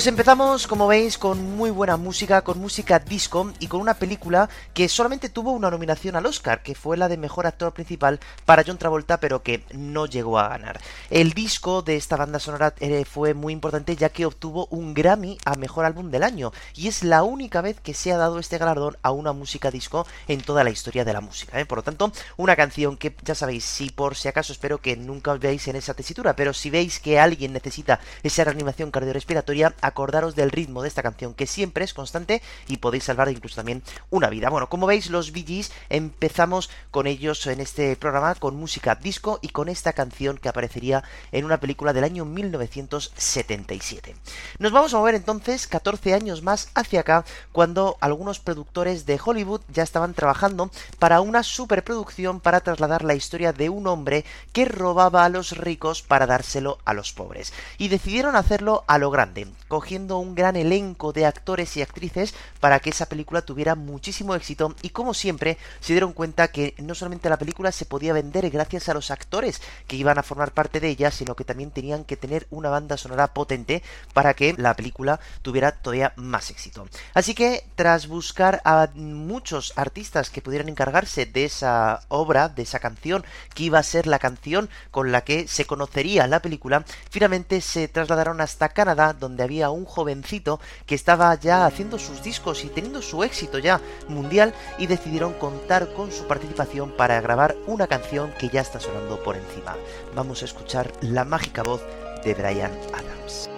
Pues 0.00 0.06
empezamos, 0.06 0.66
como 0.66 0.86
veis, 0.86 1.18
con 1.18 1.56
muy 1.56 1.70
buena 1.70 1.98
música, 1.98 2.40
con 2.40 2.58
música 2.58 2.98
disco 2.98 3.52
y 3.58 3.66
con 3.66 3.82
una 3.82 3.92
película 3.92 4.48
que 4.72 4.88
solamente 4.88 5.28
tuvo 5.28 5.52
una 5.52 5.70
nominación 5.70 6.16
al 6.16 6.24
Oscar, 6.24 6.62
que 6.62 6.74
fue 6.74 6.96
la 6.96 7.06
de 7.06 7.18
mejor 7.18 7.46
actor 7.46 7.74
principal 7.74 8.18
para 8.46 8.64
John 8.66 8.78
Travolta, 8.78 9.20
pero 9.20 9.42
que 9.42 9.62
no 9.74 10.06
llegó 10.06 10.38
a 10.38 10.48
ganar. 10.48 10.80
El 11.10 11.34
disco 11.34 11.82
de 11.82 11.96
esta 11.96 12.16
banda 12.16 12.38
sonora 12.38 12.72
eh, 12.80 13.04
fue 13.04 13.34
muy 13.34 13.52
importante 13.52 13.94
ya 13.94 14.08
que 14.08 14.24
obtuvo 14.24 14.68
un 14.70 14.94
Grammy 14.94 15.36
a 15.44 15.56
mejor 15.56 15.84
álbum 15.84 16.10
del 16.10 16.22
año 16.22 16.50
y 16.74 16.88
es 16.88 17.04
la 17.04 17.22
única 17.22 17.60
vez 17.60 17.78
que 17.78 17.92
se 17.92 18.10
ha 18.10 18.16
dado 18.16 18.38
este 18.38 18.56
galardón 18.56 18.96
a 19.02 19.10
una 19.10 19.34
música 19.34 19.70
disco 19.70 20.06
en 20.28 20.40
toda 20.40 20.64
la 20.64 20.70
historia 20.70 21.04
de 21.04 21.12
la 21.12 21.20
música. 21.20 21.60
¿eh? 21.60 21.66
Por 21.66 21.76
lo 21.76 21.84
tanto, 21.84 22.10
una 22.38 22.56
canción 22.56 22.96
que 22.96 23.14
ya 23.22 23.34
sabéis, 23.34 23.66
si 23.66 23.90
por 23.90 24.16
si 24.16 24.28
acaso 24.28 24.54
espero 24.54 24.78
que 24.78 24.96
nunca 24.96 25.32
os 25.32 25.40
veáis 25.40 25.68
en 25.68 25.76
esa 25.76 25.92
tesitura, 25.92 26.34
pero 26.36 26.54
si 26.54 26.70
veis 26.70 27.00
que 27.00 27.20
alguien 27.20 27.52
necesita 27.52 28.00
esa 28.22 28.44
reanimación 28.44 28.90
cardiorrespiratoria, 28.90 29.74
acordaros 29.90 30.34
del 30.34 30.50
ritmo 30.50 30.82
de 30.82 30.88
esta 30.88 31.02
canción, 31.02 31.34
que 31.34 31.46
siempre 31.46 31.84
es 31.84 31.94
constante 31.94 32.42
y 32.66 32.78
podéis 32.78 33.04
salvar 33.04 33.28
incluso 33.28 33.56
también 33.56 33.82
una 34.10 34.30
vida. 34.30 34.48
Bueno, 34.48 34.68
como 34.68 34.86
veis, 34.86 35.10
los 35.10 35.32
VGs 35.32 35.70
empezamos 35.88 36.70
con 36.90 37.06
ellos 37.06 37.46
en 37.46 37.60
este 37.60 37.94
programa 37.96 38.34
con 38.34 38.56
música 38.56 38.94
disco 38.94 39.38
y 39.42 39.48
con 39.48 39.68
esta 39.68 39.92
canción 39.92 40.38
que 40.38 40.48
aparecería 40.48 41.04
en 41.32 41.44
una 41.44 41.60
película 41.60 41.92
del 41.92 42.04
año 42.04 42.24
1977. 42.24 44.16
Nos 44.58 44.72
vamos 44.72 44.94
a 44.94 44.98
mover 44.98 45.14
entonces 45.14 45.66
14 45.66 46.14
años 46.14 46.42
más 46.42 46.70
hacia 46.74 47.00
acá, 47.00 47.24
cuando 47.52 47.96
algunos 48.00 48.40
productores 48.40 49.06
de 49.06 49.20
Hollywood 49.22 49.60
ya 49.68 49.82
estaban 49.82 50.14
trabajando 50.14 50.70
para 50.98 51.20
una 51.20 51.42
superproducción 51.42 52.40
para 52.40 52.60
trasladar 52.60 53.04
la 53.04 53.14
historia 53.14 53.52
de 53.52 53.68
un 53.68 53.86
hombre 53.86 54.24
que 54.52 54.64
robaba 54.64 55.24
a 55.24 55.28
los 55.28 55.56
ricos 55.56 56.02
para 56.02 56.26
dárselo 56.26 56.78
a 56.84 56.94
los 56.94 57.12
pobres. 57.12 57.52
Y 57.78 57.88
decidieron 57.88 58.36
hacerlo 58.36 58.84
a 58.86 58.98
lo 58.98 59.10
grande, 59.10 59.48
cogiendo 59.70 60.18
un 60.18 60.34
gran 60.34 60.56
elenco 60.56 61.12
de 61.12 61.26
actores 61.26 61.76
y 61.76 61.82
actrices 61.82 62.34
para 62.58 62.80
que 62.80 62.90
esa 62.90 63.06
película 63.06 63.42
tuviera 63.42 63.76
muchísimo 63.76 64.34
éxito 64.34 64.74
y 64.82 64.90
como 64.90 65.14
siempre 65.14 65.58
se 65.78 65.92
dieron 65.92 66.12
cuenta 66.12 66.48
que 66.48 66.74
no 66.78 66.96
solamente 66.96 67.30
la 67.30 67.38
película 67.38 67.70
se 67.70 67.86
podía 67.86 68.12
vender 68.12 68.50
gracias 68.50 68.88
a 68.88 68.94
los 68.94 69.12
actores 69.12 69.62
que 69.86 69.94
iban 69.94 70.18
a 70.18 70.24
formar 70.24 70.50
parte 70.50 70.80
de 70.80 70.88
ella, 70.88 71.12
sino 71.12 71.36
que 71.36 71.44
también 71.44 71.70
tenían 71.70 72.04
que 72.04 72.16
tener 72.16 72.48
una 72.50 72.68
banda 72.68 72.96
sonora 72.96 73.32
potente 73.32 73.84
para 74.12 74.34
que 74.34 74.54
la 74.58 74.74
película 74.74 75.20
tuviera 75.42 75.70
todavía 75.70 76.14
más 76.16 76.50
éxito. 76.50 76.88
Así 77.14 77.34
que 77.34 77.64
tras 77.76 78.08
buscar 78.08 78.60
a 78.64 78.88
muchos 78.94 79.72
artistas 79.76 80.30
que 80.30 80.42
pudieran 80.42 80.68
encargarse 80.68 81.26
de 81.26 81.44
esa 81.44 82.00
obra, 82.08 82.48
de 82.48 82.62
esa 82.62 82.80
canción, 82.80 83.24
que 83.54 83.62
iba 83.62 83.78
a 83.78 83.84
ser 83.84 84.08
la 84.08 84.18
canción 84.18 84.68
con 84.90 85.12
la 85.12 85.20
que 85.20 85.46
se 85.46 85.64
conocería 85.64 86.26
la 86.26 86.42
película, 86.42 86.84
finalmente 87.08 87.60
se 87.60 87.86
trasladaron 87.86 88.40
hasta 88.40 88.70
Canadá 88.70 89.12
donde 89.12 89.44
había 89.44 89.59
un 89.68 89.84
jovencito 89.84 90.58
que 90.86 90.94
estaba 90.94 91.34
ya 91.34 91.66
haciendo 91.66 91.98
sus 91.98 92.22
discos 92.22 92.64
y 92.64 92.68
teniendo 92.68 93.02
su 93.02 93.22
éxito 93.22 93.58
ya 93.58 93.82
mundial 94.08 94.54
y 94.78 94.86
decidieron 94.86 95.34
contar 95.34 95.92
con 95.92 96.10
su 96.10 96.26
participación 96.26 96.92
para 96.96 97.20
grabar 97.20 97.54
una 97.66 97.86
canción 97.86 98.32
que 98.38 98.48
ya 98.48 98.62
está 98.62 98.80
sonando 98.80 99.22
por 99.22 99.36
encima. 99.36 99.76
Vamos 100.14 100.40
a 100.40 100.46
escuchar 100.46 100.90
la 101.02 101.26
mágica 101.26 101.62
voz 101.62 101.82
de 102.24 102.32
Brian 102.32 102.72
Adams. 102.94 103.50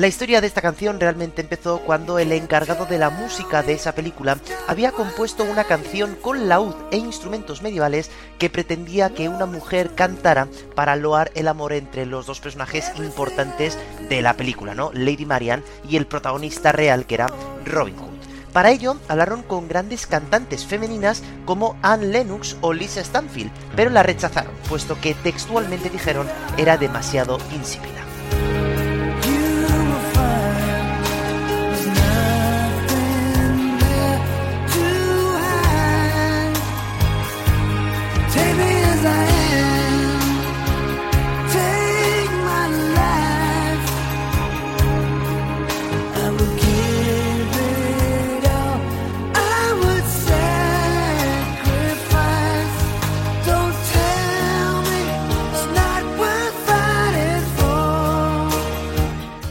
La 0.00 0.06
historia 0.06 0.40
de 0.40 0.46
esta 0.46 0.62
canción 0.62 0.98
realmente 0.98 1.42
empezó 1.42 1.80
cuando 1.80 2.18
el 2.18 2.32
encargado 2.32 2.86
de 2.86 2.96
la 2.96 3.10
música 3.10 3.62
de 3.62 3.74
esa 3.74 3.94
película 3.94 4.38
había 4.66 4.92
compuesto 4.92 5.44
una 5.44 5.64
canción 5.64 6.14
con 6.14 6.48
laúd 6.48 6.74
e 6.90 6.96
instrumentos 6.96 7.60
medievales 7.60 8.10
que 8.38 8.48
pretendía 8.48 9.10
que 9.10 9.28
una 9.28 9.44
mujer 9.44 9.94
cantara 9.94 10.48
para 10.74 10.96
loar 10.96 11.30
el 11.34 11.48
amor 11.48 11.74
entre 11.74 12.06
los 12.06 12.24
dos 12.24 12.40
personajes 12.40 12.90
importantes 12.96 13.76
de 14.08 14.22
la 14.22 14.38
película, 14.38 14.74
¿no? 14.74 14.90
Lady 14.94 15.26
Marian 15.26 15.62
y 15.86 15.98
el 15.98 16.06
protagonista 16.06 16.72
real 16.72 17.04
que 17.04 17.16
era 17.16 17.26
Robin 17.66 17.96
Hood. 17.98 18.54
Para 18.54 18.70
ello 18.70 18.96
hablaron 19.06 19.42
con 19.42 19.68
grandes 19.68 20.06
cantantes 20.06 20.64
femeninas 20.64 21.22
como 21.44 21.76
Anne 21.82 22.06
Lennox 22.06 22.56
o 22.62 22.72
Lisa 22.72 23.04
Stanfield, 23.04 23.52
pero 23.76 23.90
la 23.90 24.02
rechazaron, 24.02 24.54
puesto 24.66 24.98
que 24.98 25.12
textualmente 25.12 25.90
dijeron 25.90 26.26
era 26.56 26.78
demasiado 26.78 27.36
insípida. 27.54 27.99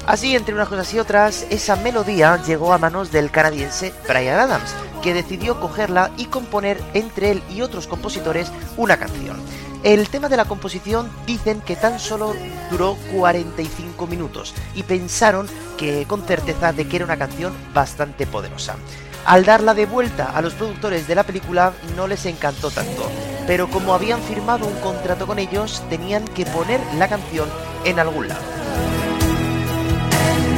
Así, 0.09 0.35
entre 0.35 0.55
unas 0.55 0.69
cosas 0.69 0.91
y 0.95 0.97
otras, 0.97 1.45
esa 1.51 1.75
melodía 1.75 2.41
llegó 2.41 2.73
a 2.73 2.79
manos 2.79 3.11
del 3.11 3.29
canadiense 3.29 3.93
Brian 4.07 4.39
Adams, 4.39 4.73
que 5.03 5.13
decidió 5.13 5.59
cogerla 5.59 6.09
y 6.17 6.25
componer 6.25 6.81
entre 6.95 7.29
él 7.29 7.43
y 7.47 7.61
otros 7.61 7.85
compositores 7.85 8.51
una 8.75 8.97
canción. 8.97 9.37
El 9.83 10.09
tema 10.09 10.27
de 10.27 10.35
la 10.35 10.45
composición 10.45 11.11
dicen 11.27 11.61
que 11.61 11.75
tan 11.75 11.99
solo 11.99 12.35
duró 12.71 12.97
45 13.13 14.07
minutos 14.07 14.55
y 14.73 14.81
pensaron 14.81 15.47
que 15.77 16.07
con 16.07 16.25
certeza 16.25 16.73
de 16.73 16.87
que 16.87 16.95
era 16.95 17.05
una 17.05 17.19
canción 17.19 17.53
bastante 17.75 18.25
poderosa. 18.25 18.77
Al 19.25 19.45
darla 19.45 19.75
de 19.75 19.85
vuelta 19.85 20.31
a 20.31 20.41
los 20.41 20.55
productores 20.55 21.07
de 21.07 21.13
la 21.13 21.23
película 21.23 21.71
no 21.95 22.07
les 22.07 22.25
encantó 22.25 22.71
tanto, 22.71 23.07
pero 23.45 23.69
como 23.69 23.93
habían 23.93 24.23
firmado 24.23 24.65
un 24.65 24.79
contrato 24.79 25.27
con 25.27 25.37
ellos 25.37 25.83
tenían 25.87 26.25
que 26.25 26.47
poner 26.47 26.81
la 26.97 27.07
canción 27.07 27.47
en 27.85 27.99
algún 27.99 28.27
lado. 28.29 28.58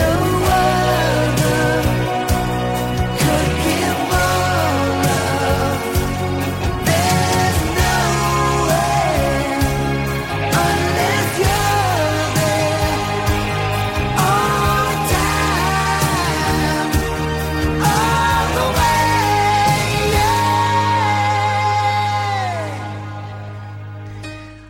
know 0.01 0.30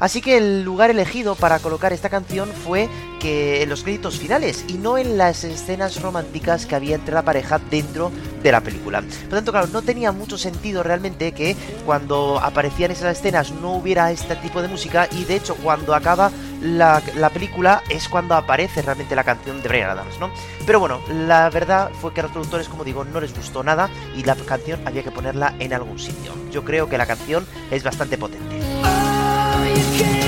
Así 0.02 0.20
que 0.20 0.38
el 0.38 0.64
lugar 0.64 0.90
elegido 0.90 1.36
para 1.36 1.60
colocar 1.60 1.94
esta 1.94 2.10
canción 2.10 2.50
fue 2.50 2.90
que 3.20 3.62
en 3.62 3.70
los 3.70 3.84
créditos 3.84 4.18
finales 4.18 4.66
y 4.68 4.74
no 4.74 4.98
en 4.98 5.16
las 5.16 5.44
escenas 5.44 6.02
románticas 6.02 6.66
que 6.66 6.76
había 6.76 6.96
entre 6.96 7.14
la 7.14 7.22
pareja 7.22 7.60
dentro 7.70 8.12
de 8.42 8.52
la 8.52 8.62
película. 8.62 9.02
Por 9.02 9.24
lo 9.26 9.36
tanto, 9.38 9.52
claro, 9.52 9.68
no 9.68 9.84
tenía 9.84 10.12
mucho 10.12 10.40
sentido 10.40 10.82
realmente 10.82 11.34
que 11.34 11.56
cuando 11.86 12.40
aparecían 12.42 12.90
esas 12.90 13.20
escenas 13.20 13.52
no 13.52 13.76
hubiera 13.76 14.12
este 14.12 14.36
tipo 14.38 14.64
de 14.64 14.70
música 14.70 15.08
y 15.12 15.24
de 15.26 15.36
hecho 15.36 15.56
cuando 15.56 15.94
acaba 15.94 16.32
la, 16.62 17.00
película 17.32 17.84
es 17.88 18.10
cuando 18.10 18.34
aparece 18.34 18.82
realmente 18.82 19.16
la 19.16 19.24
canción 19.24 19.62
de 19.62 19.70
Brian 19.70 19.92
Adams, 19.92 20.20
¿no? 20.20 20.32
Pero 20.66 20.80
bueno, 20.80 21.00
la 21.10 21.48
verdad 21.52 21.92
fue 22.02 22.12
que 22.12 22.22
a 22.22 22.24
los 22.24 22.32
productores, 22.32 22.68
como 22.68 22.84
digo, 22.84 23.04
no 23.04 23.22
les 23.22 23.36
gustó 23.36 23.64
nada 23.64 23.88
y 24.18 24.24
la 24.24 24.36
canción 24.36 24.82
había 24.88 25.04
que 25.04 25.12
ponerla 25.12 25.54
en 25.60 25.74
algún 25.74 26.00
sitio. 26.00 26.34
Yo 26.52 26.66
creo 26.66 26.90
que 26.90 26.98
la 26.98 27.06
canción 27.06 27.46
es 27.70 27.84
bastante 27.84 28.18
potente. 28.18 28.56
you 29.70 29.76
can 30.00 30.21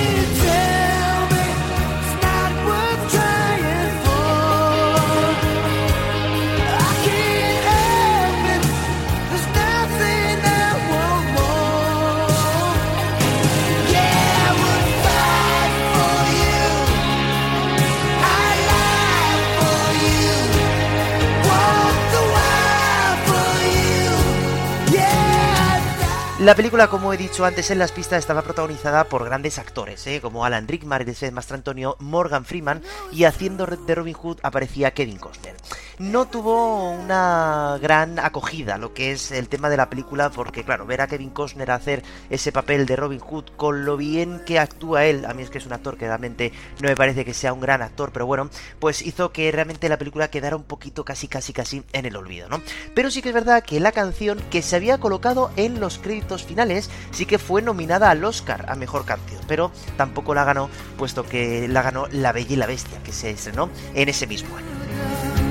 La 26.44 26.56
película, 26.56 26.90
como 26.90 27.14
he 27.14 27.18
dicho 27.18 27.46
antes 27.46 27.72
en 27.72 27.80
las 27.80 27.94
pistas, 27.94 28.20
estaba 28.20 28.42
protagonizada 28.42 29.06
por 29.06 29.24
grandes 29.24 29.60
actores, 29.60 30.06
¿eh? 30.08 30.20
como 30.20 30.44
Alan 30.44 30.68
Rickman, 30.68 31.06
Mastro 31.32 31.56
Antonio, 31.56 31.96
Morgan 32.00 32.44
Freeman, 32.44 32.82
y 33.14 33.24
haciendo 33.24 33.66
de 33.66 33.96
Robin 33.96 34.14
Hood 34.14 34.40
aparecía 34.44 34.92
Kevin 34.92 35.20
Costner. 35.20 35.56
No 36.00 36.28
tuvo 36.28 36.92
una 36.92 37.80
gran 37.82 38.20
acogida 38.20 38.78
lo 38.78 38.94
que 38.94 39.14
es 39.14 39.32
el 39.32 39.48
tema 39.48 39.70
de 39.70 39.78
la 39.78 39.90
película, 39.90 40.32
porque 40.32 40.66
claro, 40.66 40.86
ver 40.86 41.00
a 41.00 41.08
Kevin 41.08 41.30
Costner 41.30 41.72
hacer 41.72 42.04
ese 42.30 42.52
papel 42.52 42.86
de 42.88 42.98
Robin 42.98 43.22
Hood 43.22 43.46
con 43.56 43.86
lo 43.86 43.96
bien 43.96 44.42
que 44.46 44.60
actúa 44.60 45.06
él, 45.06 45.26
a 45.26 45.34
mí 45.34 45.44
es 45.44 45.50
que 45.50 45.60
es 45.60 45.66
un 45.66 45.72
actor 45.72 45.98
que 45.98 46.08
realmente 46.08 46.52
no 46.82 46.90
me 46.90 46.96
parece 46.98 47.24
que 47.24 47.34
sea 47.34 47.54
un 47.54 47.62
gran 47.62 47.82
actor, 47.82 48.12
pero 48.12 48.26
bueno, 48.26 48.50
pues 48.80 49.02
hizo 49.02 49.32
que 49.32 49.50
realmente 49.50 49.88
la 49.88 49.98
película 49.98 50.30
quedara 50.30 50.58
un 50.58 50.64
poquito 50.64 51.06
casi 51.06 51.30
casi 51.30 51.54
casi 51.54 51.84
en 51.94 52.06
el 52.06 52.18
olvido, 52.18 52.50
¿no? 52.50 52.62
Pero 52.94 53.10
sí 53.10 53.22
que 53.22 53.30
es 53.30 53.36
verdad 53.36 53.64
que 53.64 53.80
la 53.80 53.94
canción 53.94 54.42
que 54.52 54.62
se 54.62 54.76
había 54.76 54.98
colocado 54.98 55.52
en 55.56 55.80
los 55.80 56.00
créditos 56.00 56.33
finales, 56.42 56.90
sí 57.12 57.28
que 57.28 57.38
fue 57.38 57.62
nominada 57.62 58.10
al 58.10 58.26
Oscar 58.26 58.66
a 58.68 58.76
Mejor 58.76 59.06
Canción, 59.06 59.42
pero 59.48 59.72
tampoco 59.98 60.34
la 60.34 60.44
ganó, 60.44 60.70
puesto 60.98 61.24
que 61.24 61.68
la 61.68 61.84
ganó 61.84 62.08
La 62.10 62.32
Bella 62.32 62.54
y 62.54 62.56
la 62.56 62.66
Bestia, 62.66 63.04
que 63.04 63.12
se 63.12 63.30
estrenó 63.30 63.70
en 63.94 64.10
ese 64.10 64.26
mismo 64.26 64.58
año. 64.58 65.43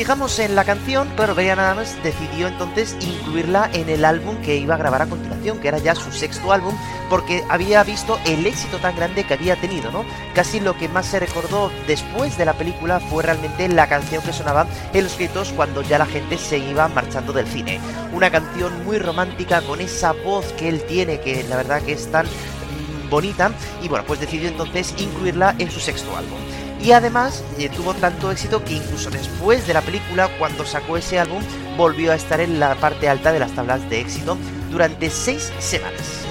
Fijamos 0.00 0.38
en 0.38 0.54
la 0.54 0.64
canción, 0.64 1.10
claro, 1.14 1.34
Brian 1.34 1.58
Adams 1.58 1.94
decidió 2.02 2.48
entonces 2.48 2.96
incluirla 3.02 3.68
en 3.74 3.90
el 3.90 4.06
álbum 4.06 4.34
que 4.40 4.56
iba 4.56 4.74
a 4.74 4.78
grabar 4.78 5.02
a 5.02 5.06
continuación, 5.06 5.58
que 5.58 5.68
era 5.68 5.76
ya 5.76 5.94
su 5.94 6.10
sexto 6.10 6.54
álbum, 6.54 6.74
porque 7.10 7.44
había 7.50 7.84
visto 7.84 8.18
el 8.24 8.46
éxito 8.46 8.78
tan 8.78 8.96
grande 8.96 9.24
que 9.24 9.34
había 9.34 9.56
tenido, 9.56 9.92
¿no? 9.92 10.06
Casi 10.34 10.58
lo 10.58 10.74
que 10.74 10.88
más 10.88 11.04
se 11.04 11.20
recordó 11.20 11.70
después 11.86 12.38
de 12.38 12.46
la 12.46 12.54
película 12.54 12.98
fue 12.98 13.24
realmente 13.24 13.68
la 13.68 13.90
canción 13.90 14.22
que 14.22 14.32
sonaba 14.32 14.66
en 14.94 15.04
los 15.04 15.18
gritos 15.18 15.52
cuando 15.54 15.82
ya 15.82 15.98
la 15.98 16.06
gente 16.06 16.38
se 16.38 16.56
iba 16.56 16.88
marchando 16.88 17.34
del 17.34 17.46
cine. 17.46 17.78
Una 18.14 18.30
canción 18.30 18.82
muy 18.86 18.96
romántica 18.96 19.60
con 19.60 19.82
esa 19.82 20.12
voz 20.12 20.50
que 20.54 20.70
él 20.70 20.82
tiene, 20.84 21.20
que 21.20 21.44
la 21.44 21.58
verdad 21.58 21.82
que 21.82 21.92
es 21.92 22.10
tan 22.10 22.24
mm, 22.24 23.10
bonita, 23.10 23.50
y 23.82 23.88
bueno, 23.88 24.06
pues 24.06 24.20
decidió 24.20 24.48
entonces 24.48 24.94
incluirla 24.96 25.54
en 25.58 25.70
su 25.70 25.78
sexto 25.78 26.16
álbum. 26.16 26.38
Y 26.82 26.92
además 26.92 27.44
eh, 27.58 27.68
tuvo 27.68 27.92
tanto 27.94 28.30
éxito 28.30 28.64
que 28.64 28.74
incluso 28.74 29.10
después 29.10 29.66
de 29.66 29.74
la 29.74 29.82
película, 29.82 30.30
cuando 30.38 30.64
sacó 30.64 30.96
ese 30.96 31.18
álbum, 31.18 31.42
volvió 31.76 32.12
a 32.12 32.14
estar 32.14 32.40
en 32.40 32.58
la 32.58 32.74
parte 32.76 33.08
alta 33.08 33.32
de 33.32 33.38
las 33.38 33.52
tablas 33.52 33.88
de 33.90 34.00
éxito 34.00 34.38
durante 34.70 35.10
seis 35.10 35.52
semanas. 35.58 36.29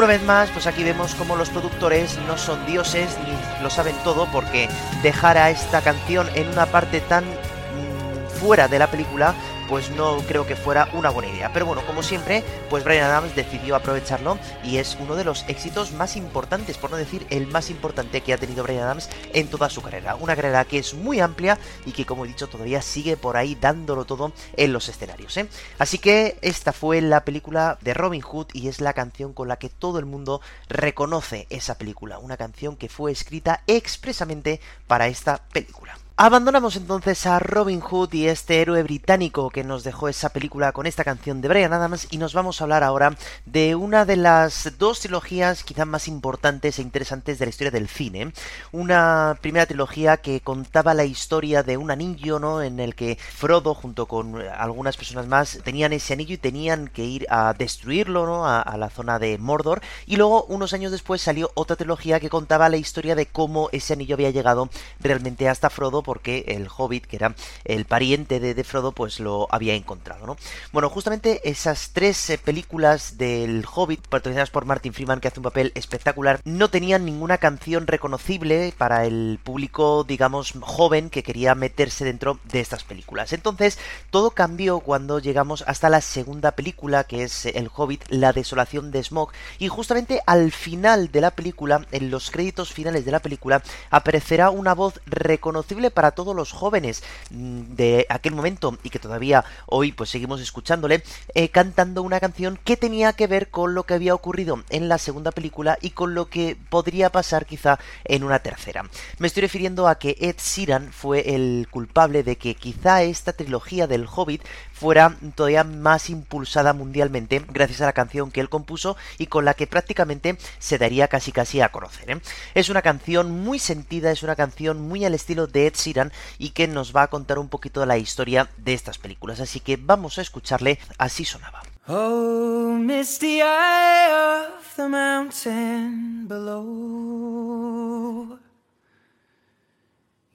Una 0.00 0.06
vez 0.06 0.22
más, 0.22 0.48
pues 0.48 0.66
aquí 0.66 0.82
vemos 0.82 1.14
como 1.14 1.36
los 1.36 1.50
productores 1.50 2.18
no 2.26 2.38
son 2.38 2.64
dioses 2.64 3.18
ni 3.22 3.62
lo 3.62 3.68
saben 3.68 3.94
todo 4.02 4.26
porque 4.32 4.66
dejar 5.02 5.36
a 5.36 5.50
esta 5.50 5.82
canción 5.82 6.26
en 6.34 6.48
una 6.48 6.64
parte 6.64 7.02
tan 7.02 7.22
mm, 7.24 8.40
fuera 8.40 8.66
de 8.66 8.78
la 8.78 8.86
película 8.86 9.34
pues 9.70 9.88
no 9.92 10.18
creo 10.26 10.48
que 10.48 10.56
fuera 10.56 10.88
una 10.94 11.10
buena 11.10 11.30
idea. 11.30 11.52
Pero 11.52 11.64
bueno, 11.64 11.86
como 11.86 12.02
siempre, 12.02 12.42
pues 12.68 12.82
Brian 12.82 13.04
Adams 13.04 13.36
decidió 13.36 13.76
aprovecharlo 13.76 14.36
y 14.64 14.78
es 14.78 14.98
uno 15.00 15.14
de 15.14 15.22
los 15.22 15.44
éxitos 15.48 15.92
más 15.92 16.16
importantes, 16.16 16.76
por 16.76 16.90
no 16.90 16.96
decir 16.96 17.24
el 17.30 17.46
más 17.46 17.70
importante 17.70 18.20
que 18.20 18.32
ha 18.32 18.36
tenido 18.36 18.64
Brian 18.64 18.82
Adams 18.82 19.08
en 19.32 19.46
toda 19.46 19.70
su 19.70 19.80
carrera. 19.80 20.16
Una 20.16 20.34
carrera 20.34 20.64
que 20.64 20.78
es 20.78 20.94
muy 20.94 21.20
amplia 21.20 21.56
y 21.86 21.92
que, 21.92 22.04
como 22.04 22.24
he 22.24 22.28
dicho, 22.28 22.48
todavía 22.48 22.82
sigue 22.82 23.16
por 23.16 23.36
ahí 23.36 23.56
dándolo 23.60 24.04
todo 24.04 24.32
en 24.56 24.72
los 24.72 24.88
escenarios. 24.88 25.36
¿eh? 25.36 25.48
Así 25.78 25.98
que 25.98 26.36
esta 26.42 26.72
fue 26.72 27.00
la 27.00 27.24
película 27.24 27.78
de 27.80 27.94
Robin 27.94 28.22
Hood 28.22 28.48
y 28.52 28.66
es 28.66 28.80
la 28.80 28.92
canción 28.92 29.32
con 29.32 29.46
la 29.46 29.60
que 29.60 29.68
todo 29.68 30.00
el 30.00 30.04
mundo 30.04 30.40
reconoce 30.68 31.46
esa 31.48 31.78
película. 31.78 32.18
Una 32.18 32.36
canción 32.36 32.76
que 32.76 32.88
fue 32.88 33.12
escrita 33.12 33.62
expresamente 33.68 34.60
para 34.88 35.06
esta 35.06 35.44
película. 35.52 35.89
Abandonamos 36.22 36.76
entonces 36.76 37.24
a 37.24 37.38
Robin 37.38 37.80
Hood 37.80 38.12
y 38.12 38.26
este 38.26 38.60
héroe 38.60 38.82
británico 38.82 39.48
que 39.48 39.64
nos 39.64 39.84
dejó 39.84 40.06
esa 40.06 40.28
película 40.28 40.70
con 40.72 40.86
esta 40.86 41.02
canción 41.02 41.40
de 41.40 41.48
Brian 41.48 41.72
Adams 41.72 42.08
y 42.10 42.18
nos 42.18 42.34
vamos 42.34 42.60
a 42.60 42.64
hablar 42.64 42.84
ahora 42.84 43.16
de 43.46 43.74
una 43.74 44.04
de 44.04 44.16
las 44.16 44.70
dos 44.76 45.00
trilogías 45.00 45.64
quizás 45.64 45.86
más 45.86 46.08
importantes 46.08 46.78
e 46.78 46.82
interesantes 46.82 47.38
de 47.38 47.46
la 47.46 47.48
historia 47.48 47.70
del 47.70 47.88
cine. 47.88 48.34
Una 48.70 49.38
primera 49.40 49.64
trilogía 49.64 50.18
que 50.18 50.42
contaba 50.42 50.92
la 50.92 51.06
historia 51.06 51.62
de 51.62 51.78
un 51.78 51.90
anillo, 51.90 52.38
¿no? 52.38 52.60
En 52.60 52.80
el 52.80 52.94
que 52.94 53.16
Frodo 53.16 53.72
junto 53.72 54.04
con 54.04 54.42
algunas 54.42 54.98
personas 54.98 55.26
más 55.26 55.60
tenían 55.64 55.94
ese 55.94 56.12
anillo 56.12 56.34
y 56.34 56.36
tenían 56.36 56.88
que 56.88 57.02
ir 57.02 57.26
a 57.30 57.54
destruirlo, 57.54 58.26
¿no? 58.26 58.46
A, 58.46 58.60
a 58.60 58.76
la 58.76 58.90
zona 58.90 59.18
de 59.18 59.38
Mordor. 59.38 59.80
Y 60.04 60.16
luego 60.16 60.44
unos 60.50 60.74
años 60.74 60.92
después 60.92 61.22
salió 61.22 61.50
otra 61.54 61.76
trilogía 61.76 62.20
que 62.20 62.28
contaba 62.28 62.68
la 62.68 62.76
historia 62.76 63.14
de 63.14 63.24
cómo 63.24 63.70
ese 63.72 63.94
anillo 63.94 64.16
había 64.16 64.28
llegado 64.28 64.68
realmente 65.00 65.48
hasta 65.48 65.70
Frodo 65.70 66.02
porque 66.10 66.44
el 66.48 66.66
hobbit, 66.76 67.06
que 67.06 67.14
era 67.14 67.36
el 67.64 67.84
pariente 67.84 68.40
de, 68.40 68.64
Frodo, 68.64 68.90
pues 68.90 69.20
lo 69.20 69.46
había 69.52 69.74
encontrado, 69.74 70.26
¿no? 70.26 70.36
Bueno, 70.72 70.90
justamente 70.90 71.48
esas 71.48 71.90
tres 71.92 72.30
eh, 72.30 72.36
películas 72.36 73.16
del 73.16 73.64
hobbit, 73.72 74.08
protagonizadas 74.08 74.50
por 74.50 74.64
Martin 74.64 74.92
Freeman, 74.92 75.20
que 75.20 75.28
hace 75.28 75.38
un 75.38 75.44
papel 75.44 75.70
espectacular, 75.76 76.40
no 76.44 76.68
tenían 76.68 77.04
ninguna 77.04 77.38
canción 77.38 77.86
reconocible 77.86 78.74
para 78.76 79.04
el 79.04 79.38
público, 79.44 80.02
digamos, 80.02 80.52
joven 80.60 81.10
que 81.10 81.22
quería 81.22 81.54
meterse 81.54 82.04
dentro 82.04 82.40
de 82.42 82.58
estas 82.58 82.82
películas. 82.82 83.32
Entonces, 83.32 83.78
todo 84.10 84.32
cambió 84.32 84.80
cuando 84.80 85.20
llegamos 85.20 85.62
hasta 85.68 85.88
la 85.90 86.00
segunda 86.00 86.56
película, 86.56 87.04
que 87.04 87.22
es 87.22 87.46
El 87.46 87.70
Hobbit, 87.72 88.02
La 88.08 88.32
Desolación 88.32 88.90
de 88.90 89.04
Smog, 89.04 89.30
y 89.60 89.68
justamente 89.68 90.22
al 90.26 90.50
final 90.50 91.12
de 91.12 91.20
la 91.20 91.30
película, 91.30 91.86
en 91.92 92.10
los 92.10 92.32
créditos 92.32 92.72
finales 92.72 93.04
de 93.04 93.12
la 93.12 93.20
película, 93.20 93.62
aparecerá 93.90 94.50
una 94.50 94.74
voz 94.74 95.00
reconocible 95.06 95.92
para 95.92 95.99
todos 96.10 96.34
los 96.34 96.52
jóvenes 96.52 97.02
mm, 97.30 97.74
de 97.74 98.06
aquel 98.08 98.34
momento 98.34 98.76
y 98.82 98.90
que 98.90 98.98
todavía 98.98 99.44
hoy 99.66 99.92
pues 99.92 100.10
seguimos 100.10 100.40
escuchándole 100.40 101.02
eh, 101.34 101.48
cantando 101.50 102.02
una 102.02 102.20
canción 102.20 102.58
que 102.64 102.76
tenía 102.76 103.12
que 103.12 103.26
ver 103.26 103.50
con 103.50 103.74
lo 103.74 103.84
que 103.84 103.94
había 103.94 104.14
ocurrido 104.14 104.62
en 104.70 104.88
la 104.88 104.98
segunda 104.98 105.30
película 105.30 105.78
y 105.80 105.90
con 105.90 106.14
lo 106.14 106.28
que 106.28 106.56
podría 106.68 107.10
pasar 107.10 107.46
quizá 107.46 107.78
en 108.04 108.24
una 108.24 108.38
tercera. 108.38 108.84
Me 109.18 109.26
estoy 109.26 109.42
refiriendo 109.42 109.88
a 109.88 109.98
que 109.98 110.16
Ed 110.20 110.36
Sheeran 110.38 110.92
fue 110.92 111.34
el 111.34 111.68
culpable 111.70 112.22
de 112.22 112.36
que 112.36 112.54
quizá 112.54 113.02
esta 113.02 113.32
trilogía 113.32 113.86
del 113.86 114.06
Hobbit 114.06 114.42
fuera 114.80 115.14
todavía 115.34 115.62
más 115.62 116.08
impulsada 116.08 116.72
mundialmente 116.72 117.44
gracias 117.50 117.82
a 117.82 117.86
la 117.86 117.92
canción 117.92 118.30
que 118.30 118.40
él 118.40 118.48
compuso 118.48 118.96
y 119.18 119.26
con 119.26 119.44
la 119.44 119.52
que 119.52 119.66
prácticamente 119.66 120.38
se 120.58 120.78
daría 120.78 121.06
casi 121.06 121.32
casi 121.32 121.60
a 121.60 121.68
conocer. 121.68 122.10
¿eh? 122.10 122.22
Es 122.54 122.70
una 122.70 122.80
canción 122.80 123.30
muy 123.30 123.58
sentida, 123.58 124.10
es 124.10 124.22
una 124.22 124.36
canción 124.36 124.80
muy 124.80 125.04
al 125.04 125.12
estilo 125.12 125.46
de 125.46 125.66
Ed 125.66 125.74
Sheeran 125.74 126.12
y 126.38 126.50
que 126.50 126.66
nos 126.66 126.96
va 126.96 127.02
a 127.02 127.08
contar 127.08 127.38
un 127.38 127.50
poquito 127.50 127.84
la 127.84 127.98
historia 127.98 128.48
de 128.56 128.72
estas 128.72 128.96
películas. 128.96 129.40
Así 129.40 129.60
que 129.60 129.76
vamos 129.76 130.16
a 130.18 130.22
escucharle, 130.22 130.78
así 130.96 131.26
sonaba. 131.26 131.60
Oh, 131.86 132.78
misty 132.78 133.42
eye 133.42 134.48
of 134.48 134.76
the 134.76 134.88
mountain 134.88 136.26
below. 136.26 137.90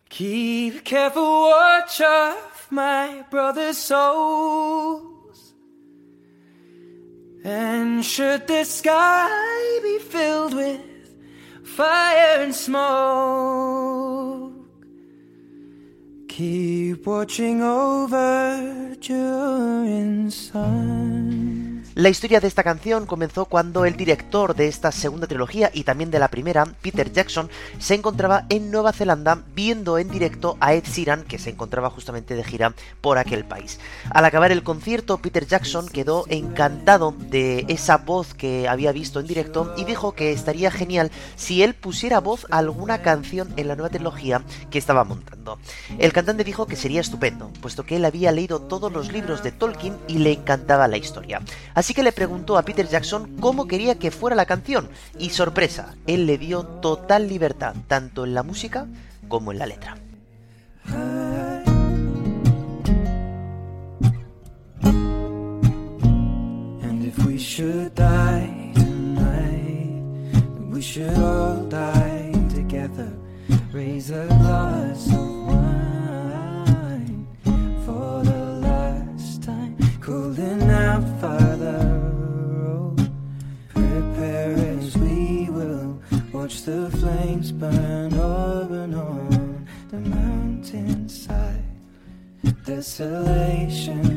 Keep 0.09 0.83
careful 0.85 1.49
watch 1.49 1.99
of 2.01 2.54
my 2.71 3.25
brother's 3.29 3.77
souls. 3.77 5.53
And 7.43 8.03
should 8.03 8.47
the 8.47 8.63
sky 8.63 9.79
be 9.83 9.99
filled 9.99 10.53
with 10.55 10.81
fire 11.63 12.41
and 12.41 12.55
smoke, 12.55 14.53
keep 16.27 17.05
watching 17.05 17.61
over 17.61 18.95
your 19.01 20.31
sun. 20.31 21.44
La 21.97 22.09
historia 22.09 22.41
de 22.41 22.47
esta 22.49 22.61
canción 22.61 23.05
comenzó 23.05 23.45
cuando 23.45 23.85
el 23.85 23.95
director 23.95 24.53
de 24.53 24.67
esta 24.67 24.91
segunda 24.91 25.27
trilogía 25.27 25.71
y 25.73 25.85
también 25.85 26.11
de 26.11 26.19
la 26.19 26.27
primera, 26.27 26.65
Peter 26.81 27.09
Jackson, 27.09 27.49
se 27.79 27.93
encontraba 27.93 28.45
en 28.49 28.69
Nueva 28.69 28.91
Zelanda 28.91 29.43
viendo 29.55 29.97
en 29.97 30.09
directo 30.09 30.57
a 30.59 30.73
Ed 30.73 30.83
Sheeran, 30.83 31.23
que 31.23 31.39
se 31.39 31.51
encontraba 31.51 31.89
justamente 31.89 32.35
de 32.35 32.43
gira 32.43 32.73
por 32.99 33.17
aquel 33.17 33.45
país. 33.45 33.79
Al 34.09 34.25
acabar 34.25 34.51
el 34.51 34.61
concierto, 34.61 35.19
Peter 35.19 35.47
Jackson 35.47 35.87
quedó 35.87 36.25
encantado 36.27 37.15
de 37.17 37.63
esa 37.69 37.95
voz 37.95 38.33
que 38.33 38.67
había 38.67 38.91
visto 38.91 39.21
en 39.21 39.27
directo 39.27 39.73
y 39.77 39.85
dijo 39.85 40.11
que 40.15 40.33
estaría 40.33 40.71
genial 40.71 41.11
si 41.37 41.63
él 41.63 41.75
pusiera 41.75 42.19
voz 42.19 42.45
a 42.51 42.57
alguna 42.57 43.03
canción 43.03 43.53
en 43.55 43.69
la 43.69 43.77
nueva 43.77 43.89
trilogía 43.89 44.43
que 44.69 44.79
estaba 44.79 45.05
montando. 45.05 45.59
El 45.97 46.11
cantante 46.11 46.43
dijo 46.43 46.67
que 46.67 46.75
sería 46.75 46.99
estupendo, 46.99 47.53
puesto 47.61 47.85
que 47.85 47.95
él 47.95 48.03
había 48.03 48.33
leído 48.33 48.59
todos 48.59 48.91
los 48.91 49.13
libros 49.13 49.43
de 49.43 49.53
Tolkien 49.53 49.97
y 50.09 50.17
le 50.17 50.33
encantaba 50.33 50.89
la 50.89 50.97
historia. 50.97 51.41
Así 51.84 51.84
que 51.93 52.03
le 52.03 52.11
preguntó 52.11 52.57
a 52.57 52.63
Peter 52.63 52.87
Jackson 52.87 53.37
cómo 53.39 53.67
quería 53.67 53.95
que 53.95 54.11
fuera 54.11 54.35
la 54.35 54.45
canción 54.45 54.89
y 55.19 55.29
sorpresa, 55.29 55.95
él 56.07 56.25
le 56.25 56.37
dio 56.37 56.63
total 56.63 57.27
libertad, 57.27 57.75
tanto 57.87 58.25
en 58.25 58.33
la 58.33 58.43
música 58.43 58.87
como 59.27 59.51
en 59.51 59.59
la 59.59 59.65
letra. 59.65 59.97
Desolation 92.65 94.14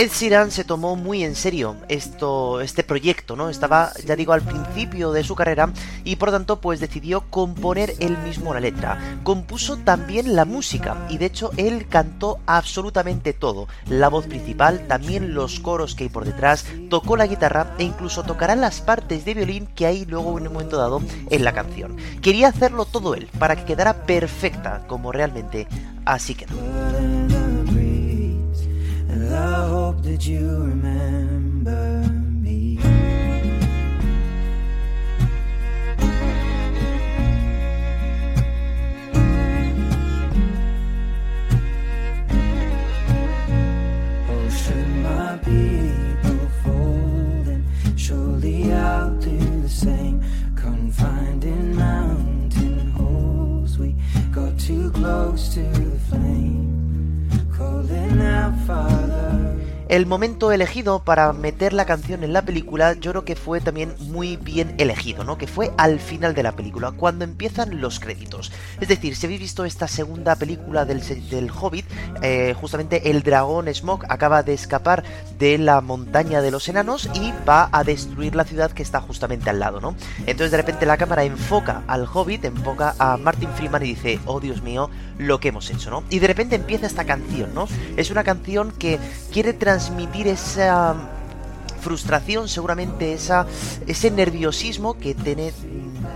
Ed 0.00 0.12
Sheeran 0.12 0.50
se 0.50 0.64
tomó 0.64 0.96
muy 0.96 1.24
en 1.24 1.34
serio 1.34 1.76
esto, 1.88 2.62
este 2.62 2.82
proyecto, 2.82 3.36
¿no? 3.36 3.50
Estaba, 3.50 3.92
ya 4.06 4.16
digo, 4.16 4.32
al 4.32 4.40
principio 4.40 5.12
de 5.12 5.22
su 5.22 5.34
carrera 5.34 5.70
y 6.04 6.16
por 6.16 6.28
lo 6.28 6.36
tanto 6.36 6.58
pues 6.58 6.80
decidió 6.80 7.28
componer 7.28 7.92
él 7.98 8.16
mismo 8.16 8.54
la 8.54 8.60
letra. 8.60 9.18
Compuso 9.24 9.76
también 9.76 10.34
la 10.34 10.46
música 10.46 10.96
y 11.10 11.18
de 11.18 11.26
hecho 11.26 11.50
él 11.58 11.86
cantó 11.86 12.38
absolutamente 12.46 13.34
todo. 13.34 13.68
La 13.88 14.08
voz 14.08 14.26
principal, 14.26 14.86
también 14.88 15.34
los 15.34 15.60
coros 15.60 15.94
que 15.94 16.04
hay 16.04 16.08
por 16.08 16.24
detrás, 16.24 16.64
tocó 16.88 17.18
la 17.18 17.26
guitarra 17.26 17.74
e 17.76 17.84
incluso 17.84 18.22
tocará 18.22 18.56
las 18.56 18.80
partes 18.80 19.26
de 19.26 19.34
violín 19.34 19.66
que 19.66 19.84
hay 19.84 20.06
luego 20.06 20.38
en 20.38 20.46
un 20.46 20.54
momento 20.54 20.78
dado 20.78 21.02
en 21.28 21.44
la 21.44 21.52
canción. 21.52 21.98
Quería 22.22 22.48
hacerlo 22.48 22.86
todo 22.86 23.14
él 23.14 23.28
para 23.38 23.54
que 23.54 23.66
quedara 23.66 24.06
perfecta 24.06 24.82
como 24.86 25.12
realmente 25.12 25.68
así 26.06 26.34
quedó. 26.34 26.54
I 29.12 29.66
hope 29.68 30.02
that 30.02 30.24
you 30.24 30.46
remember 30.66 31.99
El 59.90 60.06
momento 60.06 60.52
elegido 60.52 61.00
para 61.00 61.32
meter 61.32 61.72
la 61.72 61.84
canción 61.84 62.22
en 62.22 62.32
la 62.32 62.42
película 62.42 62.92
yo 62.92 63.10
creo 63.10 63.24
que 63.24 63.34
fue 63.34 63.60
también 63.60 63.92
muy 63.98 64.36
bien 64.36 64.76
elegido, 64.78 65.24
¿no? 65.24 65.36
Que 65.36 65.48
fue 65.48 65.72
al 65.78 65.98
final 65.98 66.32
de 66.32 66.44
la 66.44 66.52
película, 66.52 66.92
cuando 66.92 67.24
empiezan 67.24 67.80
los 67.80 67.98
créditos. 67.98 68.52
Es 68.80 68.86
decir, 68.86 69.16
si 69.16 69.26
habéis 69.26 69.40
visto 69.40 69.64
esta 69.64 69.88
segunda 69.88 70.36
película 70.36 70.84
del, 70.84 71.02
del 71.28 71.50
Hobbit, 71.50 71.86
eh, 72.22 72.54
justamente 72.60 73.10
el 73.10 73.24
dragón 73.24 73.66
Smog 73.74 74.04
acaba 74.08 74.44
de 74.44 74.54
escapar 74.54 75.02
de 75.40 75.58
la 75.58 75.80
montaña 75.80 76.40
de 76.40 76.52
los 76.52 76.68
enanos 76.68 77.10
y 77.12 77.32
va 77.48 77.68
a 77.72 77.82
destruir 77.82 78.36
la 78.36 78.44
ciudad 78.44 78.70
que 78.70 78.84
está 78.84 79.00
justamente 79.00 79.50
al 79.50 79.58
lado, 79.58 79.80
¿no? 79.80 79.96
Entonces 80.20 80.52
de 80.52 80.56
repente 80.58 80.86
la 80.86 80.98
cámara 80.98 81.24
enfoca 81.24 81.82
al 81.88 82.06
Hobbit, 82.06 82.44
enfoca 82.44 82.94
a 83.00 83.16
Martin 83.16 83.48
Freeman 83.56 83.82
y 83.82 83.88
dice, 83.88 84.20
oh 84.26 84.38
Dios 84.38 84.62
mío, 84.62 84.88
lo 85.18 85.40
que 85.40 85.48
hemos 85.48 85.68
hecho, 85.68 85.90
¿no? 85.90 86.04
Y 86.10 86.20
de 86.20 86.28
repente 86.28 86.54
empieza 86.54 86.86
esta 86.86 87.04
canción, 87.04 87.52
¿no? 87.54 87.66
Es 87.96 88.12
una 88.12 88.22
canción 88.22 88.70
que 88.70 89.00
quiere 89.32 89.52
transmitir 89.52 89.79
transmitir 89.80 90.28
esa 90.28 90.94
frustración, 91.80 92.48
seguramente 92.48 93.14
esa, 93.14 93.46
ese 93.86 94.10
nerviosismo 94.10 94.98
que 94.98 95.14
tiene 95.14 95.54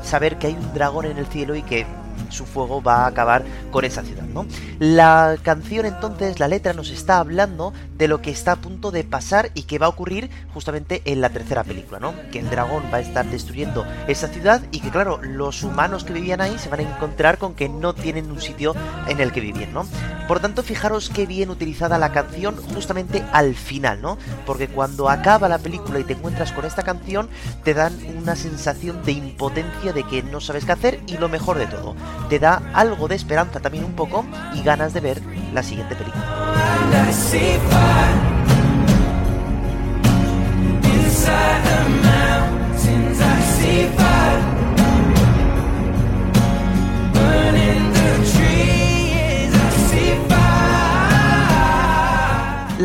saber 0.03 0.37
que 0.39 0.49
hay 0.49 0.53
un 0.53 0.75
dragón 0.75 1.07
en 1.07 1.17
el 1.17 1.27
cielo 1.27 1.57
y 1.57 1.63
que 1.63 1.87
su 2.31 2.47
fuego 2.47 2.83
va 2.83 3.05
a 3.05 3.07
acabar 3.07 3.45
con 3.71 3.85
esa 3.85 4.03
ciudad, 4.03 4.25
¿no? 4.25 4.47
La 4.79 5.37
canción 5.43 5.87
entonces, 5.87 6.39
la 6.41 6.49
letra 6.49 6.73
nos 6.73 6.91
está 6.91 7.19
hablando 7.19 7.73
de 7.97 8.09
lo 8.09 8.21
que 8.21 8.31
está 8.31 8.53
a 8.53 8.57
punto 8.57 8.91
de 8.91 9.05
pasar 9.05 9.51
y 9.55 9.63
que 9.63 9.79
va 9.79 9.87
a 9.87 9.91
ocurrir 9.91 10.31
justamente 10.53 11.03
en 11.05 11.21
la 11.21 11.31
tercera 11.31 11.65
película, 11.65 12.01
¿no? 12.01 12.15
Que 12.33 12.41
el 12.41 12.51
dragón 12.51 12.85
va 12.93 12.99
a 12.99 13.01
estar 13.01 13.27
destruyendo 13.27 13.87
esa 14.09 14.29
ciudad 14.29 14.63
y 14.71 14.81
que 14.81 14.91
claro, 14.91 15.21
los 15.23 15.63
humanos 15.63 16.05
que 16.05 16.13
vivían 16.13 16.41
ahí 16.41 16.59
se 16.59 16.69
van 16.69 16.81
a 16.81 16.83
encontrar 16.95 17.39
con 17.39 17.55
que 17.55 17.69
no 17.69 17.95
tienen 17.95 18.31
un 18.31 18.41
sitio 18.41 18.75
en 19.09 19.21
el 19.21 19.33
que 19.33 19.41
vivir, 19.41 19.69
¿no? 19.69 19.87
Por 20.27 20.41
tanto, 20.41 20.63
fijaros 20.63 21.11
qué 21.11 21.27
bien 21.27 21.51
utilizada 21.51 21.99
la 21.99 22.13
canción 22.13 22.57
justamente 22.57 23.23
al 23.33 23.55
final, 23.55 24.01
¿no? 24.01 24.19
Porque 24.47 24.69
cuando 24.69 25.09
acaba 25.09 25.49
la 25.49 25.59
película 25.59 25.99
y 25.99 26.05
te 26.05 26.15
encuentras 26.15 26.53
con 26.53 26.65
esta 26.65 26.83
canción, 26.83 27.29
te 27.63 27.75
dan 27.75 27.95
una 28.17 28.35
sensación 28.35 29.03
de 29.05 29.13
impotencia 29.13 29.93
de 29.93 30.03
que 30.05 30.23
no 30.23 30.41
sabes 30.41 30.65
qué 30.65 30.73
hacer 30.73 31.01
y 31.07 31.19
lo 31.19 31.29
mejor 31.29 31.59
de 31.59 31.67
todo, 31.67 31.95
te 32.29 32.39
da 32.39 32.63
algo 32.73 33.09
de 33.09 33.15
esperanza 33.17 33.61
también 33.61 33.85
un 33.85 33.93
poco 33.93 34.25
y 34.55 34.63
ganas 34.63 34.93
de 34.93 35.01
ver 35.01 35.23
la 35.53 35.63
siguiente 35.63 35.95
película. 35.95 36.25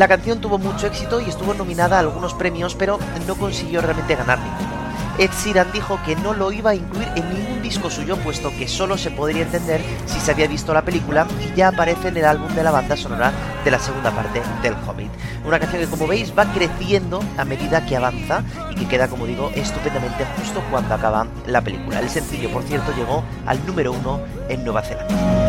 La 0.00 0.08
canción 0.08 0.40
tuvo 0.40 0.56
mucho 0.56 0.86
éxito 0.86 1.20
y 1.20 1.28
estuvo 1.28 1.52
nominada 1.52 1.96
a 1.96 2.00
algunos 2.00 2.32
premios, 2.32 2.74
pero 2.74 2.98
no 3.26 3.34
consiguió 3.34 3.82
realmente 3.82 4.14
ganar 4.16 4.38
ninguno. 4.38 4.79
Ed 5.20 5.32
Sheeran 5.32 5.70
dijo 5.70 6.00
que 6.06 6.16
no 6.16 6.32
lo 6.32 6.50
iba 6.50 6.70
a 6.70 6.74
incluir 6.74 7.06
en 7.14 7.28
ningún 7.28 7.60
disco 7.60 7.90
suyo, 7.90 8.16
puesto 8.16 8.50
que 8.56 8.66
solo 8.66 8.96
se 8.96 9.10
podría 9.10 9.42
entender 9.42 9.82
si 10.06 10.18
se 10.18 10.30
había 10.30 10.48
visto 10.48 10.72
la 10.72 10.80
película 10.80 11.26
y 11.44 11.54
ya 11.54 11.68
aparece 11.68 12.08
en 12.08 12.16
el 12.16 12.24
álbum 12.24 12.48
de 12.54 12.62
la 12.62 12.70
banda 12.70 12.96
sonora 12.96 13.30
de 13.62 13.70
la 13.70 13.78
segunda 13.78 14.12
parte 14.12 14.40
del 14.62 14.72
Hobbit. 14.72 15.10
Una 15.44 15.60
canción 15.60 15.82
que 15.82 15.88
como 15.88 16.06
veis 16.06 16.32
va 16.36 16.50
creciendo 16.54 17.22
a 17.36 17.44
medida 17.44 17.84
que 17.84 17.96
avanza 17.96 18.42
y 18.70 18.76
que 18.76 18.88
queda, 18.88 19.08
como 19.08 19.26
digo, 19.26 19.50
estupendamente 19.54 20.24
justo 20.38 20.62
cuando 20.70 20.94
acaba 20.94 21.26
la 21.46 21.60
película. 21.60 22.00
El 22.00 22.08
sencillo, 22.08 22.48
por 22.48 22.62
cierto, 22.62 22.90
llegó 22.96 23.22
al 23.44 23.64
número 23.66 23.92
uno 23.92 24.22
en 24.48 24.64
Nueva 24.64 24.80
Zelanda. 24.80 25.39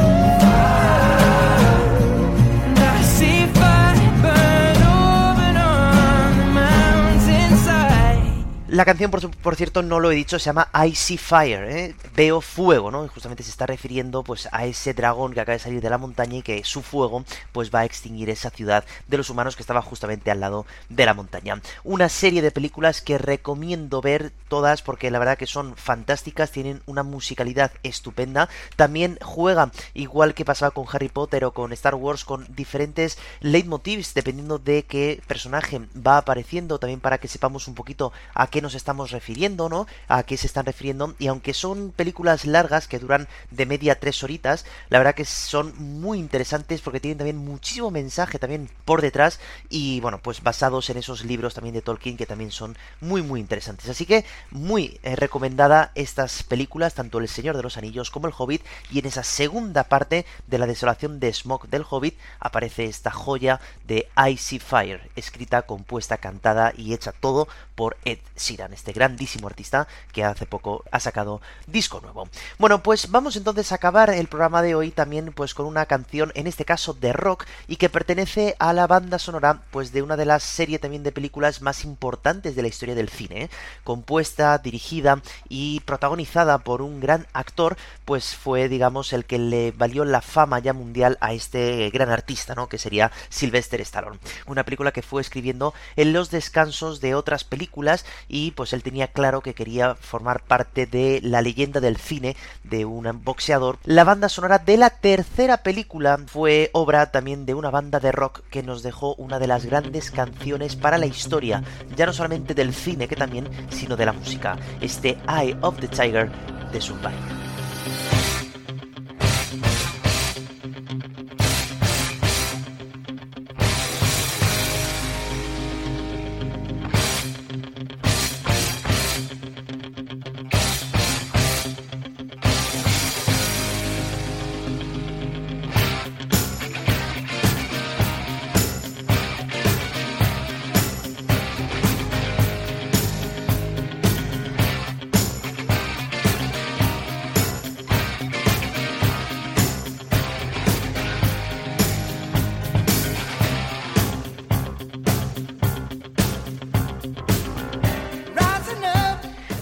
La 8.71 8.85
canción, 8.85 9.11
por, 9.11 9.55
cierto, 9.57 9.83
no 9.83 9.99
lo 9.99 10.13
he 10.13 10.15
dicho, 10.15 10.39
se 10.39 10.45
llama 10.45 10.69
I 10.73 10.95
See 10.95 11.17
Fire, 11.17 11.69
¿eh? 11.69 11.93
veo 12.15 12.39
fuego, 12.39 12.89
¿no? 12.89 13.03
Y 13.03 13.09
justamente 13.09 13.43
se 13.43 13.49
está 13.49 13.65
refiriendo 13.65 14.23
pues 14.23 14.47
a 14.49 14.65
ese 14.65 14.93
dragón 14.93 15.33
que 15.33 15.41
acaba 15.41 15.57
de 15.57 15.59
salir 15.59 15.81
de 15.81 15.89
la 15.89 15.97
montaña 15.97 16.37
y 16.37 16.41
que 16.41 16.63
su 16.63 16.81
fuego 16.81 17.25
pues 17.51 17.69
va 17.69 17.81
a 17.81 17.85
extinguir 17.85 18.29
esa 18.29 18.49
ciudad 18.49 18.85
de 19.09 19.17
los 19.17 19.29
humanos 19.29 19.57
que 19.57 19.63
estaba 19.63 19.81
justamente 19.81 20.31
al 20.31 20.39
lado 20.39 20.65
de 20.87 21.05
la 21.05 21.13
montaña. 21.13 21.61
Una 21.83 22.07
serie 22.07 22.41
de 22.41 22.51
películas 22.51 23.01
que 23.01 23.17
recomiendo 23.17 23.99
ver 23.99 24.31
todas 24.47 24.81
porque 24.81 25.11
la 25.11 25.19
verdad 25.19 25.37
que 25.37 25.47
son 25.47 25.75
fantásticas, 25.75 26.51
tienen 26.51 26.81
una 26.85 27.03
musicalidad 27.03 27.73
estupenda, 27.83 28.47
también 28.77 29.17
juegan 29.21 29.73
igual 29.93 30.33
que 30.33 30.45
pasaba 30.45 30.71
con 30.71 30.85
Harry 30.93 31.09
Potter 31.09 31.43
o 31.43 31.51
con 31.51 31.73
Star 31.73 31.95
Wars 31.95 32.23
con 32.23 32.47
diferentes 32.55 33.17
leitmotivs 33.41 34.13
dependiendo 34.13 34.59
de 34.59 34.83
qué 34.83 35.21
personaje 35.27 35.81
va 35.93 36.15
apareciendo, 36.15 36.79
también 36.79 37.01
para 37.01 37.17
que 37.17 37.27
sepamos 37.27 37.67
un 37.67 37.75
poquito 37.75 38.13
a 38.33 38.47
qué 38.47 38.60
nos 38.61 38.75
estamos 38.75 39.11
refiriendo, 39.11 39.69
¿no? 39.69 39.87
A 40.07 40.23
qué 40.23 40.37
se 40.37 40.47
están 40.47 40.65
refiriendo. 40.65 41.15
Y 41.19 41.27
aunque 41.27 41.53
son 41.53 41.91
películas 41.91 42.45
largas 42.45 42.87
que 42.87 42.99
duran 42.99 43.27
de 43.49 43.65
media 43.65 43.99
tres 43.99 44.23
horitas, 44.23 44.65
la 44.89 44.99
verdad 44.99 45.15
que 45.15 45.25
son 45.25 45.73
muy 45.77 46.19
interesantes 46.19 46.81
porque 46.81 46.99
tienen 46.99 47.17
también 47.17 47.37
muchísimo 47.37 47.91
mensaje 47.91 48.39
también 48.39 48.69
por 48.85 49.01
detrás 49.01 49.39
y 49.69 49.99
bueno, 50.01 50.19
pues 50.21 50.41
basados 50.43 50.89
en 50.89 50.97
esos 50.97 51.25
libros 51.25 51.53
también 51.53 51.73
de 51.73 51.81
Tolkien 51.81 52.17
que 52.17 52.25
también 52.25 52.51
son 52.51 52.77
muy 52.99 53.21
muy 53.21 53.39
interesantes. 53.39 53.89
Así 53.89 54.05
que 54.05 54.25
muy 54.51 54.99
eh, 55.03 55.15
recomendada 55.15 55.91
estas 55.95 56.43
películas, 56.43 56.93
tanto 56.93 57.19
El 57.19 57.27
Señor 57.27 57.57
de 57.57 57.63
los 57.63 57.77
Anillos 57.77 58.11
como 58.11 58.27
El 58.27 58.33
Hobbit 58.37 58.63
y 58.91 58.99
en 58.99 59.05
esa 59.05 59.23
segunda 59.23 59.85
parte 59.85 60.25
de 60.47 60.57
la 60.57 60.67
desolación 60.67 61.19
de 61.19 61.33
Smoke 61.33 61.67
del 61.69 61.85
Hobbit 61.89 62.17
aparece 62.39 62.85
esta 62.85 63.11
joya 63.11 63.59
de 63.85 64.07
Icy 64.29 64.59
Fire, 64.59 65.09
escrita, 65.15 65.63
compuesta, 65.63 66.17
cantada 66.17 66.73
y 66.75 66.93
hecha 66.93 67.11
todo 67.11 67.47
por 67.75 67.97
Ed 68.05 68.19
este 68.51 68.91
grandísimo 68.91 69.47
artista 69.47 69.87
que 70.11 70.23
hace 70.23 70.45
poco 70.45 70.83
ha 70.91 70.99
sacado 70.99 71.41
disco 71.67 72.01
nuevo. 72.01 72.27
Bueno, 72.59 72.83
pues 72.83 73.09
vamos 73.09 73.37
entonces 73.37 73.71
a 73.71 73.75
acabar 73.75 74.09
el 74.09 74.27
programa 74.27 74.61
de 74.61 74.75
hoy 74.75 74.91
también 74.91 75.31
pues 75.33 75.53
con 75.53 75.65
una 75.65 75.85
canción, 75.85 76.31
en 76.35 76.47
este 76.47 76.65
caso 76.65 76.93
de 76.93 77.13
rock, 77.13 77.45
y 77.67 77.77
que 77.77 77.89
pertenece 77.89 78.55
a 78.59 78.73
la 78.73 78.87
banda 78.87 79.19
sonora 79.19 79.61
pues 79.71 79.93
de 79.93 80.01
una 80.01 80.17
de 80.17 80.25
las 80.25 80.43
series 80.43 80.81
también 80.81 81.03
de 81.03 81.13
películas 81.13 81.61
más 81.61 81.85
importantes 81.85 82.55
de 82.55 82.61
la 82.61 82.67
historia 82.67 82.93
del 82.93 83.09
cine, 83.09 83.49
compuesta, 83.85 84.57
dirigida 84.57 85.21
y 85.47 85.79
protagonizada 85.81 86.57
por 86.57 86.81
un 86.81 86.99
gran 86.99 87.27
actor, 87.31 87.77
pues 88.03 88.35
fue 88.35 88.67
digamos 88.67 89.13
el 89.13 89.23
que 89.23 89.39
le 89.39 89.71
valió 89.71 90.03
la 90.03 90.21
fama 90.21 90.59
ya 90.59 90.73
mundial 90.73 91.17
a 91.21 91.33
este 91.33 91.89
gran 91.91 92.09
artista, 92.09 92.53
¿no? 92.53 92.67
Que 92.67 92.77
sería 92.77 93.11
Sylvester 93.29 93.79
Stallone. 93.81 94.19
Una 94.45 94.65
película 94.65 94.91
que 94.91 95.01
fue 95.01 95.21
escribiendo 95.21 95.73
en 95.95 96.11
los 96.11 96.31
descansos 96.31 96.99
de 96.99 97.15
otras 97.15 97.43
películas 97.43 98.05
y 98.27 98.40
pues 98.49 98.73
él 98.73 98.81
tenía 98.81 99.09
claro 99.09 99.41
que 99.41 99.53
quería 99.53 99.93
formar 99.93 100.41
parte 100.41 100.87
de 100.87 101.19
la 101.21 101.43
leyenda 101.43 101.79
del 101.79 101.97
cine 101.97 102.35
de 102.63 102.85
un 102.85 103.07
boxeador. 103.23 103.77
La 103.83 104.03
banda 104.03 104.27
sonora 104.27 104.57
de 104.57 104.77
la 104.77 104.89
tercera 104.89 105.57
película 105.57 106.17
fue 106.25 106.71
obra 106.73 107.11
también 107.11 107.45
de 107.45 107.53
una 107.53 107.69
banda 107.69 107.99
de 107.99 108.11
rock 108.11 108.41
que 108.49 108.63
nos 108.63 108.81
dejó 108.81 109.13
una 109.15 109.37
de 109.37 109.47
las 109.47 109.65
grandes 109.65 110.09
canciones 110.09 110.75
para 110.75 110.97
la 110.97 111.05
historia, 111.05 111.63
ya 111.95 112.07
no 112.07 112.13
solamente 112.13 112.55
del 112.55 112.73
cine 112.73 113.07
que 113.07 113.15
también, 113.15 113.47
sino 113.69 113.95
de 113.95 114.07
la 114.07 114.13
música, 114.13 114.57
este 114.81 115.19
Eye 115.27 115.55
of 115.61 115.79
the 115.79 115.87
Tiger 115.87 116.31
de 116.71 116.81
Survivor. 116.81 117.50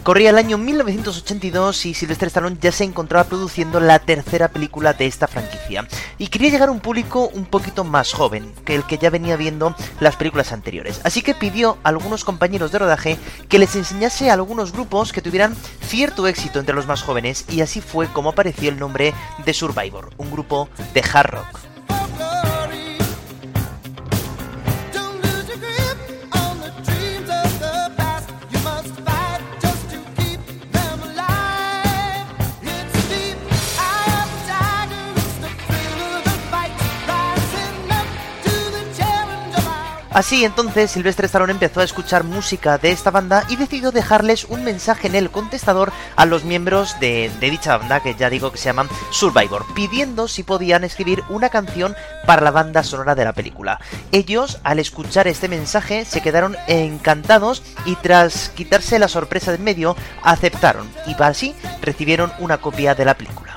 Corría 0.10 0.32
el 0.32 0.40
año 0.40 0.58
1982 0.58 1.86
y 1.86 1.94
Sylvester 1.94 2.30
Stallone 2.30 2.58
ya 2.60 2.72
se 2.72 2.84
encontraba 2.84 3.26
produciendo 3.26 3.80
la 3.80 4.00
tercera 4.00 4.48
película 4.48 4.94
de 4.94 5.06
esta 5.06 5.28
franquicia. 5.28 5.88
Y 6.18 6.30
quería 6.30 6.50
llegar 6.50 6.70
a 6.70 6.72
un 6.72 6.80
público 6.80 7.30
un 7.32 7.46
poquito 7.46 7.84
más 7.84 8.12
joven 8.12 8.52
que 8.66 8.74
el 8.74 8.86
que 8.86 8.98
ya 8.98 9.12
venía 9.12 9.38
viendo 9.38 9.76
las 10.00 10.16
películas 10.16 10.52
anteriores. 10.52 11.00
Así 11.04 11.22
que 11.22 11.36
pidió 11.36 11.78
a 11.84 11.90
algunos 11.90 12.26
compañeros 12.26 12.72
de 12.72 12.80
rodaje 12.80 13.20
que 13.50 13.60
les 13.60 13.76
enseñase 13.76 14.32
a 14.32 14.34
algunos 14.34 14.72
grupos 14.72 15.14
que 15.14 15.22
tuvieran 15.22 15.56
cierto 15.86 16.26
éxito 16.26 16.58
entre 16.58 16.74
los 16.74 16.88
más 16.88 17.04
jóvenes 17.04 17.46
y 17.48 17.62
así 17.62 17.80
fue 17.80 18.08
como 18.08 18.30
apareció 18.30 18.72
el 18.72 18.80
nombre 18.80 19.14
de 19.46 19.54
Survivor, 19.54 20.10
un 20.18 20.32
grupo 20.32 20.70
de 20.96 21.04
hard 21.14 21.30
rock. 21.30 21.69
Así 40.12 40.44
entonces 40.44 40.90
Silvestre 40.90 41.28
Stallone 41.28 41.52
empezó 41.52 41.82
a 41.82 41.84
escuchar 41.84 42.24
música 42.24 42.80
de 42.80 42.92
esta 42.92 43.12
banda 43.12 43.46
y 43.48 43.58
decidió 43.58 43.92
dejarles 43.92 44.46
un 44.46 44.64
mensaje 44.64 45.08
en 45.08 45.16
el 45.16 45.30
contestador 45.30 45.92
a 46.16 46.26
los 46.26 46.44
miembros 46.44 47.00
de, 47.00 47.32
dicha 47.40 47.78
banda, 47.78 48.02
que 48.02 48.16
ya 48.16 48.30
digo 48.30 48.52
que 48.52 48.58
se 48.58 48.66
llaman 48.66 48.90
Survivor, 49.12 49.66
pidiendo 49.76 50.28
si 50.28 50.42
podían 50.42 50.84
escribir 50.84 51.24
una 51.30 51.50
canción 51.50 51.96
para 52.26 52.42
la 52.42 52.52
banda 52.52 52.84
sonora 52.84 53.14
de 53.14 53.26
la 53.26 53.34
película. 53.34 53.80
Ellos, 54.12 54.60
al 54.64 54.80
escuchar 54.80 55.28
este 55.28 55.48
mensaje, 55.48 56.06
se 56.06 56.22
quedaron 56.22 56.58
encantados 56.68 57.62
y 57.86 57.96
tras 57.96 58.50
quitarse 58.50 58.98
la 58.98 59.08
sorpresa 59.08 59.52
de 59.52 59.60
en 59.60 59.64
medio, 59.64 59.96
aceptaron 60.24 60.90
y 61.06 61.22
así 61.22 61.54
recibieron 61.82 62.32
una 62.40 62.58
copia 62.58 62.96
de 62.96 63.06
la 63.06 63.16
película. 63.16 63.49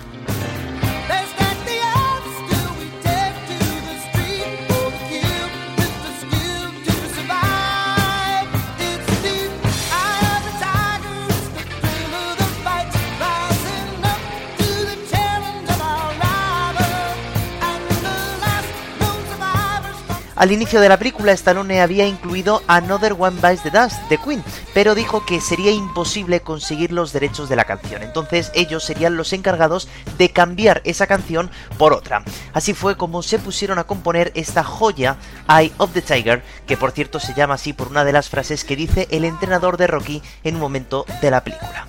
Al 20.43 20.51
inicio 20.51 20.81
de 20.81 20.89
la 20.89 20.99
película, 20.99 21.31
Stallone 21.31 21.81
había 21.81 22.05
incluido 22.05 22.63
Another 22.67 23.15
One 23.17 23.37
Bites 23.41 23.63
the 23.63 23.71
Dust 23.71 23.95
de 24.09 24.19
Queen, 24.19 24.43
pero 24.75 24.97
dijo 24.97 25.25
que 25.25 25.41
sería 25.41 25.71
imposible 25.71 26.41
conseguir 26.41 26.91
los 26.91 27.13
derechos 27.13 27.49
de 27.49 27.55
la 27.55 27.63
canción. 27.65 28.03
Entonces 28.03 28.51
ellos 28.53 28.83
serían 28.83 29.17
los 29.17 29.33
encargados 29.33 29.87
de 30.19 30.31
cambiar 30.31 30.83
esa 30.85 31.07
canción 31.07 31.49
por 31.79 31.93
otra. 31.93 32.25
Así 32.55 32.75
fue 32.75 32.97
como 32.97 33.23
se 33.23 33.39
pusieron 33.39 33.79
a 33.79 33.85
componer 33.85 34.33
esta 34.35 34.65
joya, 34.65 35.17
Eye 35.49 35.71
of 35.77 35.93
the 35.93 36.03
Tiger, 36.03 36.43
que 36.67 36.77
por 36.77 36.91
cierto 36.91 37.21
se 37.21 37.35
llama 37.35 37.55
así 37.55 37.73
por 37.73 37.87
una 37.87 38.05
de 38.05 38.13
las 38.13 38.29
frases 38.29 38.65
que 38.65 38.75
dice 38.75 39.07
el 39.13 39.25
entrenador 39.25 39.77
de 39.77 39.87
Rocky 39.87 40.23
en 40.43 40.57
un 40.57 40.61
momento 40.61 41.07
de 41.21 41.31
la 41.31 41.45
película. 41.45 41.87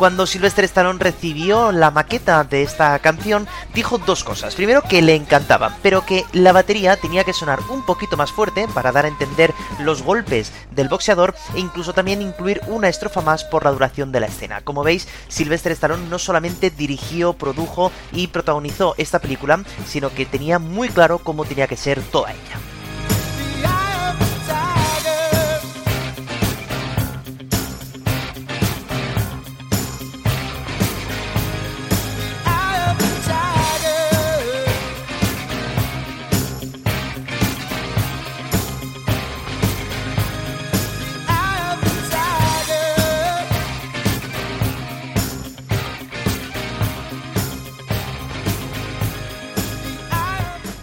Cuando 0.00 0.26
Sylvester 0.26 0.64
Stallone 0.64 0.98
recibió 0.98 1.72
la 1.72 1.90
maqueta 1.90 2.42
de 2.42 2.62
esta 2.62 2.98
canción, 3.00 3.46
dijo 3.74 3.98
dos 3.98 4.24
cosas. 4.24 4.54
Primero, 4.54 4.80
que 4.80 5.02
le 5.02 5.14
encantaba, 5.14 5.76
pero 5.82 6.06
que 6.06 6.24
la 6.32 6.52
batería 6.52 6.96
tenía 6.96 7.22
que 7.22 7.34
sonar 7.34 7.58
un 7.68 7.84
poquito 7.84 8.16
más 8.16 8.32
fuerte 8.32 8.66
para 8.72 8.92
dar 8.92 9.04
a 9.04 9.08
entender 9.08 9.52
los 9.78 10.02
golpes 10.02 10.54
del 10.70 10.88
boxeador 10.88 11.34
e 11.54 11.60
incluso 11.60 11.92
también 11.92 12.22
incluir 12.22 12.62
una 12.66 12.88
estrofa 12.88 13.20
más 13.20 13.44
por 13.44 13.62
la 13.62 13.72
duración 13.72 14.10
de 14.10 14.20
la 14.20 14.28
escena. 14.28 14.62
Como 14.62 14.82
veis, 14.82 15.06
Sylvester 15.28 15.72
Stallone 15.72 16.08
no 16.08 16.18
solamente 16.18 16.70
dirigió, 16.70 17.34
produjo 17.34 17.92
y 18.10 18.28
protagonizó 18.28 18.94
esta 18.96 19.18
película, 19.18 19.62
sino 19.86 20.08
que 20.14 20.24
tenía 20.24 20.58
muy 20.58 20.88
claro 20.88 21.18
cómo 21.18 21.44
tenía 21.44 21.66
que 21.66 21.76
ser 21.76 22.00
toda 22.00 22.30
ella. 22.30 22.79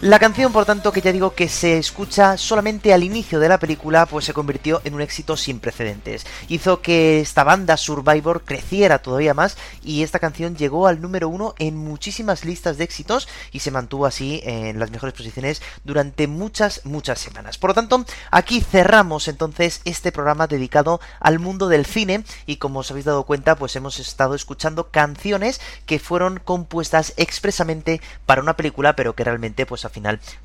La 0.08 0.18
canción, 0.18 0.54
por 0.54 0.64
tanto, 0.64 0.90
que 0.90 1.02
ya 1.02 1.12
digo 1.12 1.34
que 1.34 1.50
se 1.50 1.76
escucha 1.76 2.38
solamente 2.38 2.94
al 2.94 3.04
inicio 3.04 3.40
de 3.40 3.48
la 3.50 3.58
película, 3.58 4.06
pues 4.06 4.24
se 4.24 4.32
convirtió 4.32 4.80
en 4.84 4.94
un 4.94 5.02
éxito 5.02 5.36
sin 5.36 5.60
precedentes. 5.60 6.24
Hizo 6.48 6.80
que 6.80 7.20
esta 7.20 7.44
banda 7.44 7.76
Survivor 7.76 8.42
creciera 8.42 9.00
todavía 9.00 9.34
más 9.34 9.58
y 9.84 10.02
esta 10.02 10.18
canción 10.18 10.56
llegó 10.56 10.86
al 10.86 11.02
número 11.02 11.28
uno 11.28 11.54
en 11.58 11.76
muchísimas 11.76 12.46
listas 12.46 12.78
de 12.78 12.84
éxitos 12.84 13.28
y 13.52 13.58
se 13.58 13.70
mantuvo 13.70 14.06
así 14.06 14.40
en 14.44 14.78
las 14.78 14.90
mejores 14.90 15.12
posiciones 15.12 15.60
durante 15.84 16.26
muchas, 16.26 16.86
muchas 16.86 17.18
semanas. 17.18 17.58
Por 17.58 17.68
lo 17.68 17.74
tanto, 17.74 18.06
aquí 18.30 18.62
cerramos 18.62 19.28
entonces 19.28 19.82
este 19.84 20.10
programa 20.10 20.46
dedicado 20.46 21.02
al 21.20 21.38
mundo 21.38 21.68
del 21.68 21.84
cine 21.84 22.24
y 22.46 22.56
como 22.56 22.78
os 22.78 22.90
habéis 22.90 23.04
dado 23.04 23.24
cuenta, 23.24 23.56
pues 23.56 23.76
hemos 23.76 23.98
estado 23.98 24.34
escuchando 24.34 24.88
canciones 24.90 25.60
que 25.84 25.98
fueron 25.98 26.40
compuestas 26.42 27.12
expresamente 27.18 28.00
para 28.24 28.40
una 28.40 28.56
película, 28.56 28.96
pero 28.96 29.14
que 29.14 29.24
realmente 29.24 29.66
pues 29.66 29.84
a 29.84 29.90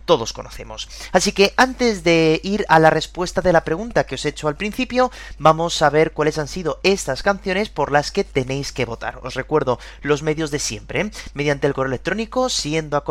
todos 0.06 0.34
conocemos. 0.34 0.90
Así 1.12 1.32
que 1.32 1.54
antes 1.58 2.04
de 2.04 2.42
ir 2.44 2.66
a 2.68 2.80
la 2.80 2.90
respuesta 2.90 3.42
de 3.42 3.54
la 3.54 3.64
pregunta 3.64 4.06
que 4.06 4.16
os 4.16 4.26
he 4.26 4.30
hecho 4.30 4.48
al 4.48 4.58
principio, 4.58 5.12
vamos 5.38 5.82
a 5.82 5.90
ver 5.90 6.12
cuáles 6.12 6.38
han 6.38 6.48
sido 6.48 6.80
estas 6.84 7.24
canciones 7.24 7.70
por 7.70 7.92
las 7.92 8.12
que 8.12 8.24
tenéis 8.24 8.72
que 8.72 8.86
votar. 8.86 9.20
Os 9.24 9.36
recuerdo 9.36 9.80
los 10.02 10.24
medios 10.24 10.52
de 10.52 10.60
siempre, 10.60 11.02
¿eh? 11.02 11.12
mediante 11.34 11.68
el 11.68 11.74
correo 11.74 11.90
electrónico 11.90 12.50
siendo 12.50 13.02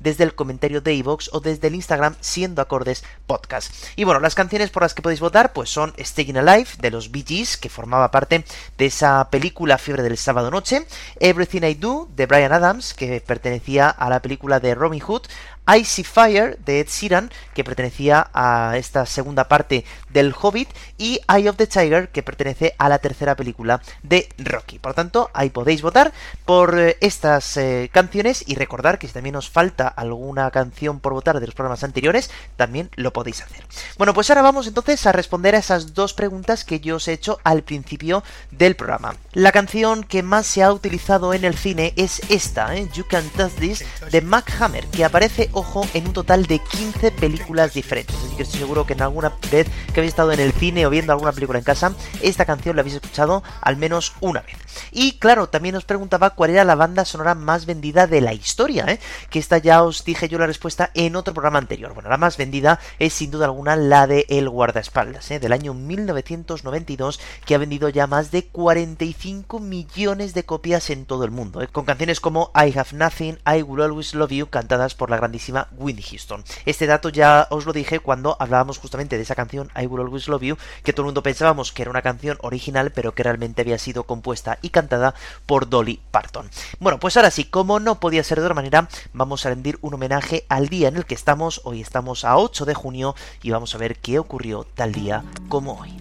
desde 0.00 0.24
el 0.24 0.34
comentario 0.34 0.80
de 0.80 0.94
iVoox 0.94 1.28
o 1.32 1.40
desde 1.40 1.68
el 1.68 1.74
Instagram 1.74 2.16
siendo 2.20 2.62
acordes 2.62 3.04
podcast. 3.26 3.72
Y 3.96 4.04
bueno, 4.04 4.20
las 4.20 4.34
canciones 4.34 4.70
por 4.70 4.82
las 4.82 4.94
que 4.94 5.02
podéis 5.02 5.20
votar 5.20 5.52
pues 5.52 5.70
son 5.70 5.94
Staying 5.98 6.38
Alive 6.38 6.70
de 6.78 6.90
los 6.90 7.10
Bee 7.10 7.24
Gees, 7.26 7.56
que 7.56 7.68
formaba 7.68 8.10
parte 8.10 8.44
de 8.76 8.86
esa 8.86 9.28
película 9.30 9.78
Fiebre 9.78 10.02
del 10.02 10.18
sábado 10.18 10.50
noche, 10.50 10.86
Everything 11.20 11.62
I 11.62 11.74
Do 11.74 12.08
de 12.14 12.26
Brian 12.26 12.52
Adams, 12.52 12.94
que 12.94 13.20
pertenecía 13.20 13.88
a 13.88 14.10
la 14.10 14.20
película 14.20 14.60
de 14.60 14.74
Robin 14.74 15.00
Hood, 15.04 15.28
Icy 15.66 16.04
Fire 16.04 16.58
de 16.64 16.80
Ed 16.80 16.88
Sheeran, 16.88 17.30
que 17.54 17.64
pertenecía 17.64 18.30
a 18.34 18.76
esta 18.76 19.06
segunda 19.06 19.48
parte 19.48 19.84
del 20.10 20.34
Hobbit, 20.38 20.68
y 20.98 21.20
Eye 21.28 21.48
of 21.48 21.56
the 21.56 21.66
Tiger, 21.66 22.08
que 22.10 22.22
pertenece 22.22 22.74
a 22.78 22.88
la 22.88 22.98
tercera 22.98 23.34
película 23.34 23.80
de 24.02 24.28
Rocky. 24.38 24.78
Por 24.78 24.94
tanto, 24.94 25.30
ahí 25.32 25.50
podéis 25.50 25.82
votar 25.82 26.12
por 26.44 26.78
eh, 26.78 26.96
estas 27.00 27.56
eh, 27.56 27.90
canciones 27.92 28.44
y 28.46 28.54
recordar 28.54 28.98
que 28.98 29.06
si 29.06 29.14
también 29.14 29.36
os 29.36 29.50
falta 29.50 29.88
alguna 29.88 30.50
canción 30.50 31.00
por 31.00 31.12
votar 31.12 31.40
de 31.40 31.46
los 31.46 31.54
programas 31.54 31.84
anteriores, 31.84 32.30
también 32.56 32.90
lo 32.96 33.12
podéis 33.12 33.42
hacer. 33.42 33.64
Bueno, 33.96 34.14
pues 34.14 34.30
ahora 34.30 34.42
vamos 34.42 34.66
entonces 34.66 35.06
a 35.06 35.12
responder 35.12 35.54
a 35.54 35.58
esas 35.58 35.94
dos 35.94 36.14
preguntas 36.14 36.64
que 36.64 36.80
yo 36.80 36.96
os 36.96 37.08
he 37.08 37.12
hecho 37.12 37.38
al 37.44 37.62
principio 37.62 38.22
del 38.50 38.76
programa. 38.76 39.16
La 39.32 39.52
canción 39.52 40.04
que 40.04 40.22
más 40.22 40.46
se 40.46 40.62
ha 40.62 40.72
utilizado 40.72 41.34
en 41.34 41.44
el 41.44 41.56
cine 41.56 41.92
es 41.96 42.20
esta, 42.28 42.74
¿eh? 42.76 42.88
You 42.94 43.04
Can 43.08 43.28
Touch 43.30 43.52
This, 43.54 43.84
de 44.10 44.20
Mac 44.20 44.52
Hammer, 44.60 44.86
que 44.86 45.04
aparece 45.04 45.50
ojo, 45.54 45.86
en 45.94 46.06
un 46.06 46.12
total 46.12 46.46
de 46.46 46.58
15 46.58 47.10
películas 47.12 47.74
diferentes. 47.74 48.16
Así 48.16 48.36
que 48.36 48.42
estoy 48.42 48.60
seguro 48.60 48.86
que 48.86 48.92
en 48.92 49.02
alguna 49.02 49.32
vez 49.50 49.66
que 49.92 50.00
habéis 50.00 50.12
estado 50.12 50.32
en 50.32 50.40
el 50.40 50.52
cine 50.52 50.86
o 50.86 50.90
viendo 50.90 51.12
alguna 51.12 51.32
película 51.32 51.58
en 51.58 51.64
casa, 51.64 51.94
esta 52.22 52.44
canción 52.44 52.76
la 52.76 52.80
habéis 52.80 52.96
escuchado 52.96 53.42
al 53.60 53.76
menos 53.76 54.12
una 54.20 54.40
vez. 54.40 54.56
Y 54.92 55.18
claro, 55.18 55.48
también 55.48 55.76
os 55.76 55.84
preguntaba 55.84 56.30
cuál 56.30 56.50
era 56.50 56.64
la 56.64 56.74
banda 56.74 57.04
sonora 57.04 57.34
más 57.34 57.66
vendida 57.66 58.06
de 58.06 58.20
la 58.20 58.34
historia, 58.34 58.84
¿eh? 58.88 59.00
que 59.30 59.38
esta 59.38 59.58
ya 59.58 59.82
os 59.82 60.04
dije 60.04 60.28
yo 60.28 60.38
la 60.38 60.46
respuesta 60.46 60.90
en 60.94 61.16
otro 61.16 61.34
programa 61.34 61.58
anterior. 61.58 61.94
Bueno, 61.94 62.08
la 62.08 62.16
más 62.16 62.36
vendida 62.36 62.80
es 62.98 63.12
sin 63.14 63.30
duda 63.30 63.46
alguna 63.46 63.76
la 63.76 64.06
de 64.06 64.26
El 64.28 64.48
Guardaespaldas, 64.48 65.30
¿eh? 65.30 65.40
del 65.40 65.52
año 65.52 65.74
1992, 65.74 67.20
que 67.44 67.54
ha 67.54 67.58
vendido 67.58 67.88
ya 67.88 68.06
más 68.06 68.30
de 68.30 68.46
45 68.46 69.60
millones 69.60 70.34
de 70.34 70.44
copias 70.44 70.90
en 70.90 71.06
todo 71.06 71.24
el 71.24 71.30
mundo, 71.30 71.62
¿eh? 71.62 71.68
con 71.68 71.84
canciones 71.84 72.20
como 72.20 72.50
I 72.54 72.76
Have 72.76 72.92
Nothing, 72.92 73.38
I 73.46 73.62
Will 73.62 73.82
Always 73.82 74.14
Love 74.14 74.32
You, 74.32 74.46
cantadas 74.48 74.94
por 74.94 75.10
la 75.10 75.16
grandísima 75.16 75.68
Winnie 75.76 76.04
Houston. 76.04 76.44
Este 76.64 76.86
dato 76.86 77.08
ya 77.08 77.46
os 77.50 77.66
lo 77.66 77.72
dije 77.72 78.00
cuando 78.00 78.36
hablábamos 78.38 78.78
justamente 78.78 79.16
de 79.16 79.22
esa 79.22 79.34
canción 79.34 79.70
I 79.80 79.86
Will 79.86 80.02
Always 80.02 80.28
Love 80.28 80.42
You, 80.42 80.56
que 80.82 80.92
todo 80.92 81.02
el 81.02 81.06
mundo 81.06 81.22
pensábamos 81.22 81.72
que 81.72 81.82
era 81.82 81.90
una 81.90 82.02
canción 82.02 82.38
original, 82.40 82.92
pero 82.92 83.14
que 83.14 83.22
realmente 83.22 83.62
había 83.62 83.78
sido 83.78 84.04
compuesta 84.04 84.58
y 84.64 84.70
cantada 84.70 85.14
por 85.46 85.68
Dolly 85.68 86.00
Parton. 86.10 86.48
Bueno, 86.80 86.98
pues 86.98 87.16
ahora 87.16 87.30
sí, 87.30 87.44
como 87.44 87.80
no 87.80 88.00
podía 88.00 88.24
ser 88.24 88.38
de 88.38 88.44
otra 88.44 88.54
manera, 88.54 88.88
vamos 89.12 89.44
a 89.44 89.50
rendir 89.50 89.78
un 89.82 89.94
homenaje 89.94 90.46
al 90.48 90.68
día 90.68 90.88
en 90.88 90.96
el 90.96 91.04
que 91.04 91.14
estamos. 91.14 91.60
Hoy 91.64 91.80
estamos 91.80 92.24
a 92.24 92.36
8 92.36 92.64
de 92.64 92.74
junio 92.74 93.14
y 93.42 93.50
vamos 93.50 93.74
a 93.74 93.78
ver 93.78 93.96
qué 93.96 94.18
ocurrió 94.18 94.66
tal 94.74 94.92
día 94.92 95.24
como 95.48 95.80
hoy. 95.80 95.94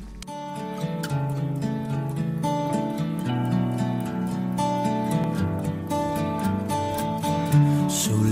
So. 7.89 8.23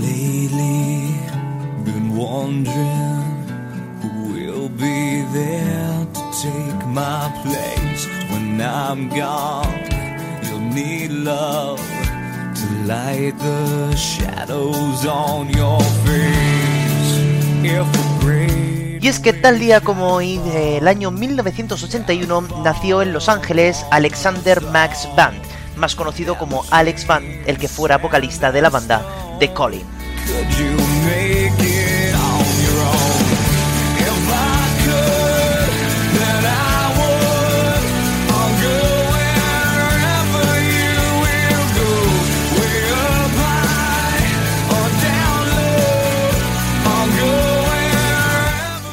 You'll 10.62 10.74
need 10.74 11.10
love 11.10 11.80
to 11.80 12.66
light 12.86 13.34
the 13.38 13.96
shadows 13.96 15.04
on 15.06 15.50
your 15.50 15.80
face. 16.04 17.18
If 17.64 17.86
a 17.86 18.24
great 18.24 19.02
y 19.02 19.08
es 19.08 19.18
que 19.18 19.32
tal 19.32 19.58
día 19.58 19.80
como 19.80 20.14
hoy, 20.14 20.38
del 20.38 20.86
año 20.86 21.10
1981, 21.10 22.62
nació 22.62 23.02
en 23.02 23.12
Los 23.12 23.28
Ángeles 23.28 23.84
Alexander 23.90 24.62
Max 24.62 25.08
Band, 25.16 25.42
más 25.76 25.96
conocido 25.96 26.38
como 26.38 26.64
Alex 26.70 27.08
Band, 27.08 27.26
el 27.48 27.58
que 27.58 27.66
fuera 27.66 27.98
vocalista 27.98 28.52
de 28.52 28.62
la 28.62 28.70
banda 28.70 29.04
The 29.40 29.52
Calling. 29.52 30.01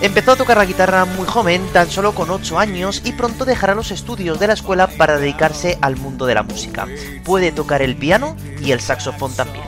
Empezó 0.09 0.31
a 0.31 0.37
tocar 0.37 0.57
la 0.57 0.65
guitarra 0.65 1.05
muy 1.05 1.27
joven, 1.27 1.61
tan 1.71 1.87
solo 1.87 2.15
con 2.15 2.31
8 2.31 2.57
años, 2.57 3.03
y 3.05 3.11
pronto 3.11 3.45
dejará 3.45 3.75
los 3.75 3.91
estudios 3.91 4.39
de 4.39 4.47
la 4.47 4.53
escuela 4.53 4.87
para 4.87 5.19
dedicarse 5.19 5.77
al 5.81 5.97
mundo 5.97 6.25
de 6.25 6.33
la 6.33 6.41
música. 6.41 6.87
Puede 7.23 7.51
tocar 7.51 7.83
el 7.83 7.95
piano 7.95 8.35
y 8.59 8.71
el 8.71 8.79
saxofón 8.79 9.35
también. 9.35 9.65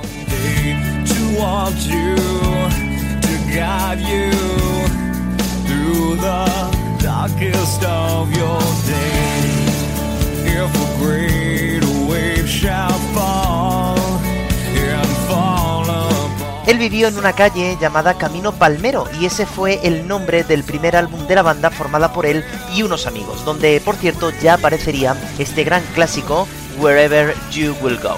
Él 16.67 16.77
vivió 16.77 17.07
en 17.07 17.17
una 17.17 17.33
calle 17.33 17.77
llamada 17.81 18.17
Camino 18.17 18.51
Palmero 18.51 19.07
y 19.19 19.25
ese 19.25 19.45
fue 19.45 19.79
el 19.83 20.07
nombre 20.07 20.43
del 20.43 20.63
primer 20.63 20.95
álbum 20.95 21.25
de 21.27 21.35
la 21.35 21.41
banda 21.41 21.71
formada 21.71 22.13
por 22.13 22.25
él 22.25 22.45
y 22.75 22.83
unos 22.83 23.07
amigos, 23.07 23.43
donde 23.43 23.81
por 23.83 23.95
cierto 23.95 24.31
ya 24.41 24.53
aparecería 24.53 25.15
este 25.39 25.63
gran 25.63 25.83
clásico 25.95 26.47
Wherever 26.77 27.35
You 27.51 27.75
Will 27.81 27.99
Go. 27.99 28.17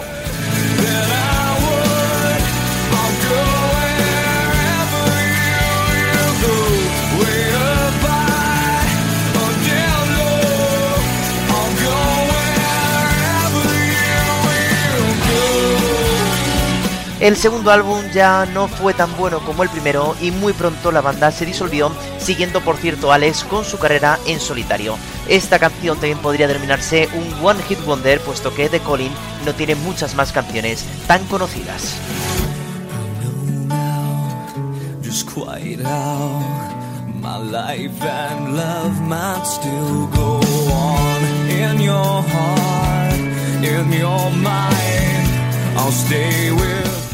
El 17.24 17.38
segundo 17.38 17.72
álbum 17.72 18.03
ya 18.14 18.46
no 18.46 18.68
fue 18.68 18.94
tan 18.94 19.16
bueno 19.18 19.40
como 19.40 19.64
el 19.64 19.70
primero 19.70 20.16
y 20.22 20.32
muy 20.32 20.54
pronto 20.54 20.92
la 20.92 21.02
banda 21.02 21.32
se 21.32 21.46
disolvió, 21.46 21.92
siguiendo 22.20 22.62
por 22.62 22.78
cierto 22.78 23.12
Alex 23.12 23.44
con 23.44 23.66
su 23.66 23.80
carrera 23.80 24.20
en 24.28 24.40
solitario. 24.40 24.98
Esta 25.28 25.60
canción 25.60 25.98
también 25.98 26.20
podría 26.20 26.48
denominarse 26.48 27.10
un 27.14 27.46
One 27.46 27.62
Hit 27.64 27.84
Wonder, 27.86 28.22
puesto 28.22 28.54
que 28.54 28.70
The 28.70 28.80
Colin 28.80 29.12
no 29.46 29.54
tiene 29.54 29.76
muchas 29.76 30.16
más 30.16 30.32
canciones 30.32 30.86
tan 31.08 31.26
conocidas. 31.26 31.96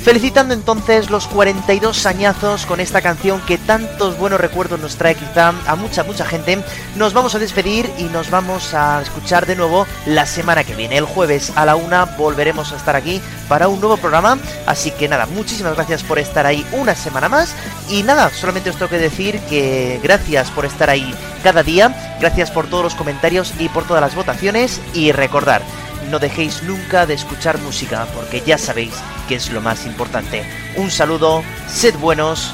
Felicitando 0.04 0.54
entonces 0.54 1.10
los 1.10 1.28
42 1.28 2.06
añazos 2.06 2.66
con 2.66 2.80
esta 2.80 3.02
canción 3.02 3.42
que 3.42 3.58
tantos 3.58 4.18
buenos 4.18 4.40
recuerdos 4.40 4.80
nos 4.80 4.96
trae 4.96 5.14
quizá 5.14 5.54
a 5.68 5.76
mucha, 5.76 6.04
mucha 6.04 6.26
gente, 6.26 6.64
nos 6.96 7.14
vamos 7.14 7.36
a 7.36 7.40
despedir 7.40 7.90
y 7.98 8.04
nos 8.04 8.30
vamos 8.30 8.74
a 8.74 9.02
escuchar 9.02 9.46
de 9.46 9.58
nuevo 9.58 9.86
la 10.06 10.26
semana 10.26 10.64
que 10.64 10.74
viene. 10.74 10.98
El 10.98 11.04
jueves 11.04 11.52
a 11.56 11.66
la 11.66 11.76
una 11.76 12.06
volveremos 12.06 12.72
a 12.72 12.78
estar 12.78 12.96
aquí 12.96 13.22
para 13.50 13.68
un 13.68 13.82
nuevo 13.82 13.98
programa. 13.98 14.38
Así 14.66 14.90
que 14.92 15.10
nada, 15.10 15.26
muchísimas 15.26 15.76
gracias 15.76 16.02
por 16.02 16.18
estar 16.18 16.46
ahí 16.46 16.66
una 16.72 16.96
semana 16.96 17.28
más. 17.28 17.54
Y 17.90 18.04
nada, 18.04 18.30
solamente 18.30 18.70
os 18.70 18.78
tengo 18.78 18.90
que 18.90 18.98
decir 18.98 19.40
que 19.42 20.00
gracias 20.02 20.50
por 20.52 20.66
estar 20.66 20.90
ahí 20.90 21.14
cada 21.44 21.62
día, 21.62 22.18
gracias 22.20 22.52
por 22.52 22.68
todos 22.68 22.84
los 22.84 22.96
comentarios 22.96 23.54
y 23.60 23.68
por 23.70 23.86
todas 23.86 24.02
las 24.02 24.16
votaciones. 24.16 24.82
Y 24.94 25.12
recordar, 25.12 25.62
no 26.10 26.20
dejéis 26.20 26.64
nunca 26.64 27.06
de 27.06 27.14
escuchar 27.14 27.58
música, 27.60 28.08
porque 28.16 28.42
ya 28.46 28.58
sabéis 28.58 28.94
que 29.28 29.36
es 29.36 29.52
lo 29.52 29.62
más 29.62 29.86
importante. 29.86 30.44
Un 30.76 30.90
saludo, 30.90 31.44
sed 31.68 31.96
buenos, 31.98 32.54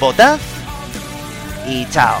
votad 0.00 0.38
y 1.66 1.86
chao. 1.90 2.20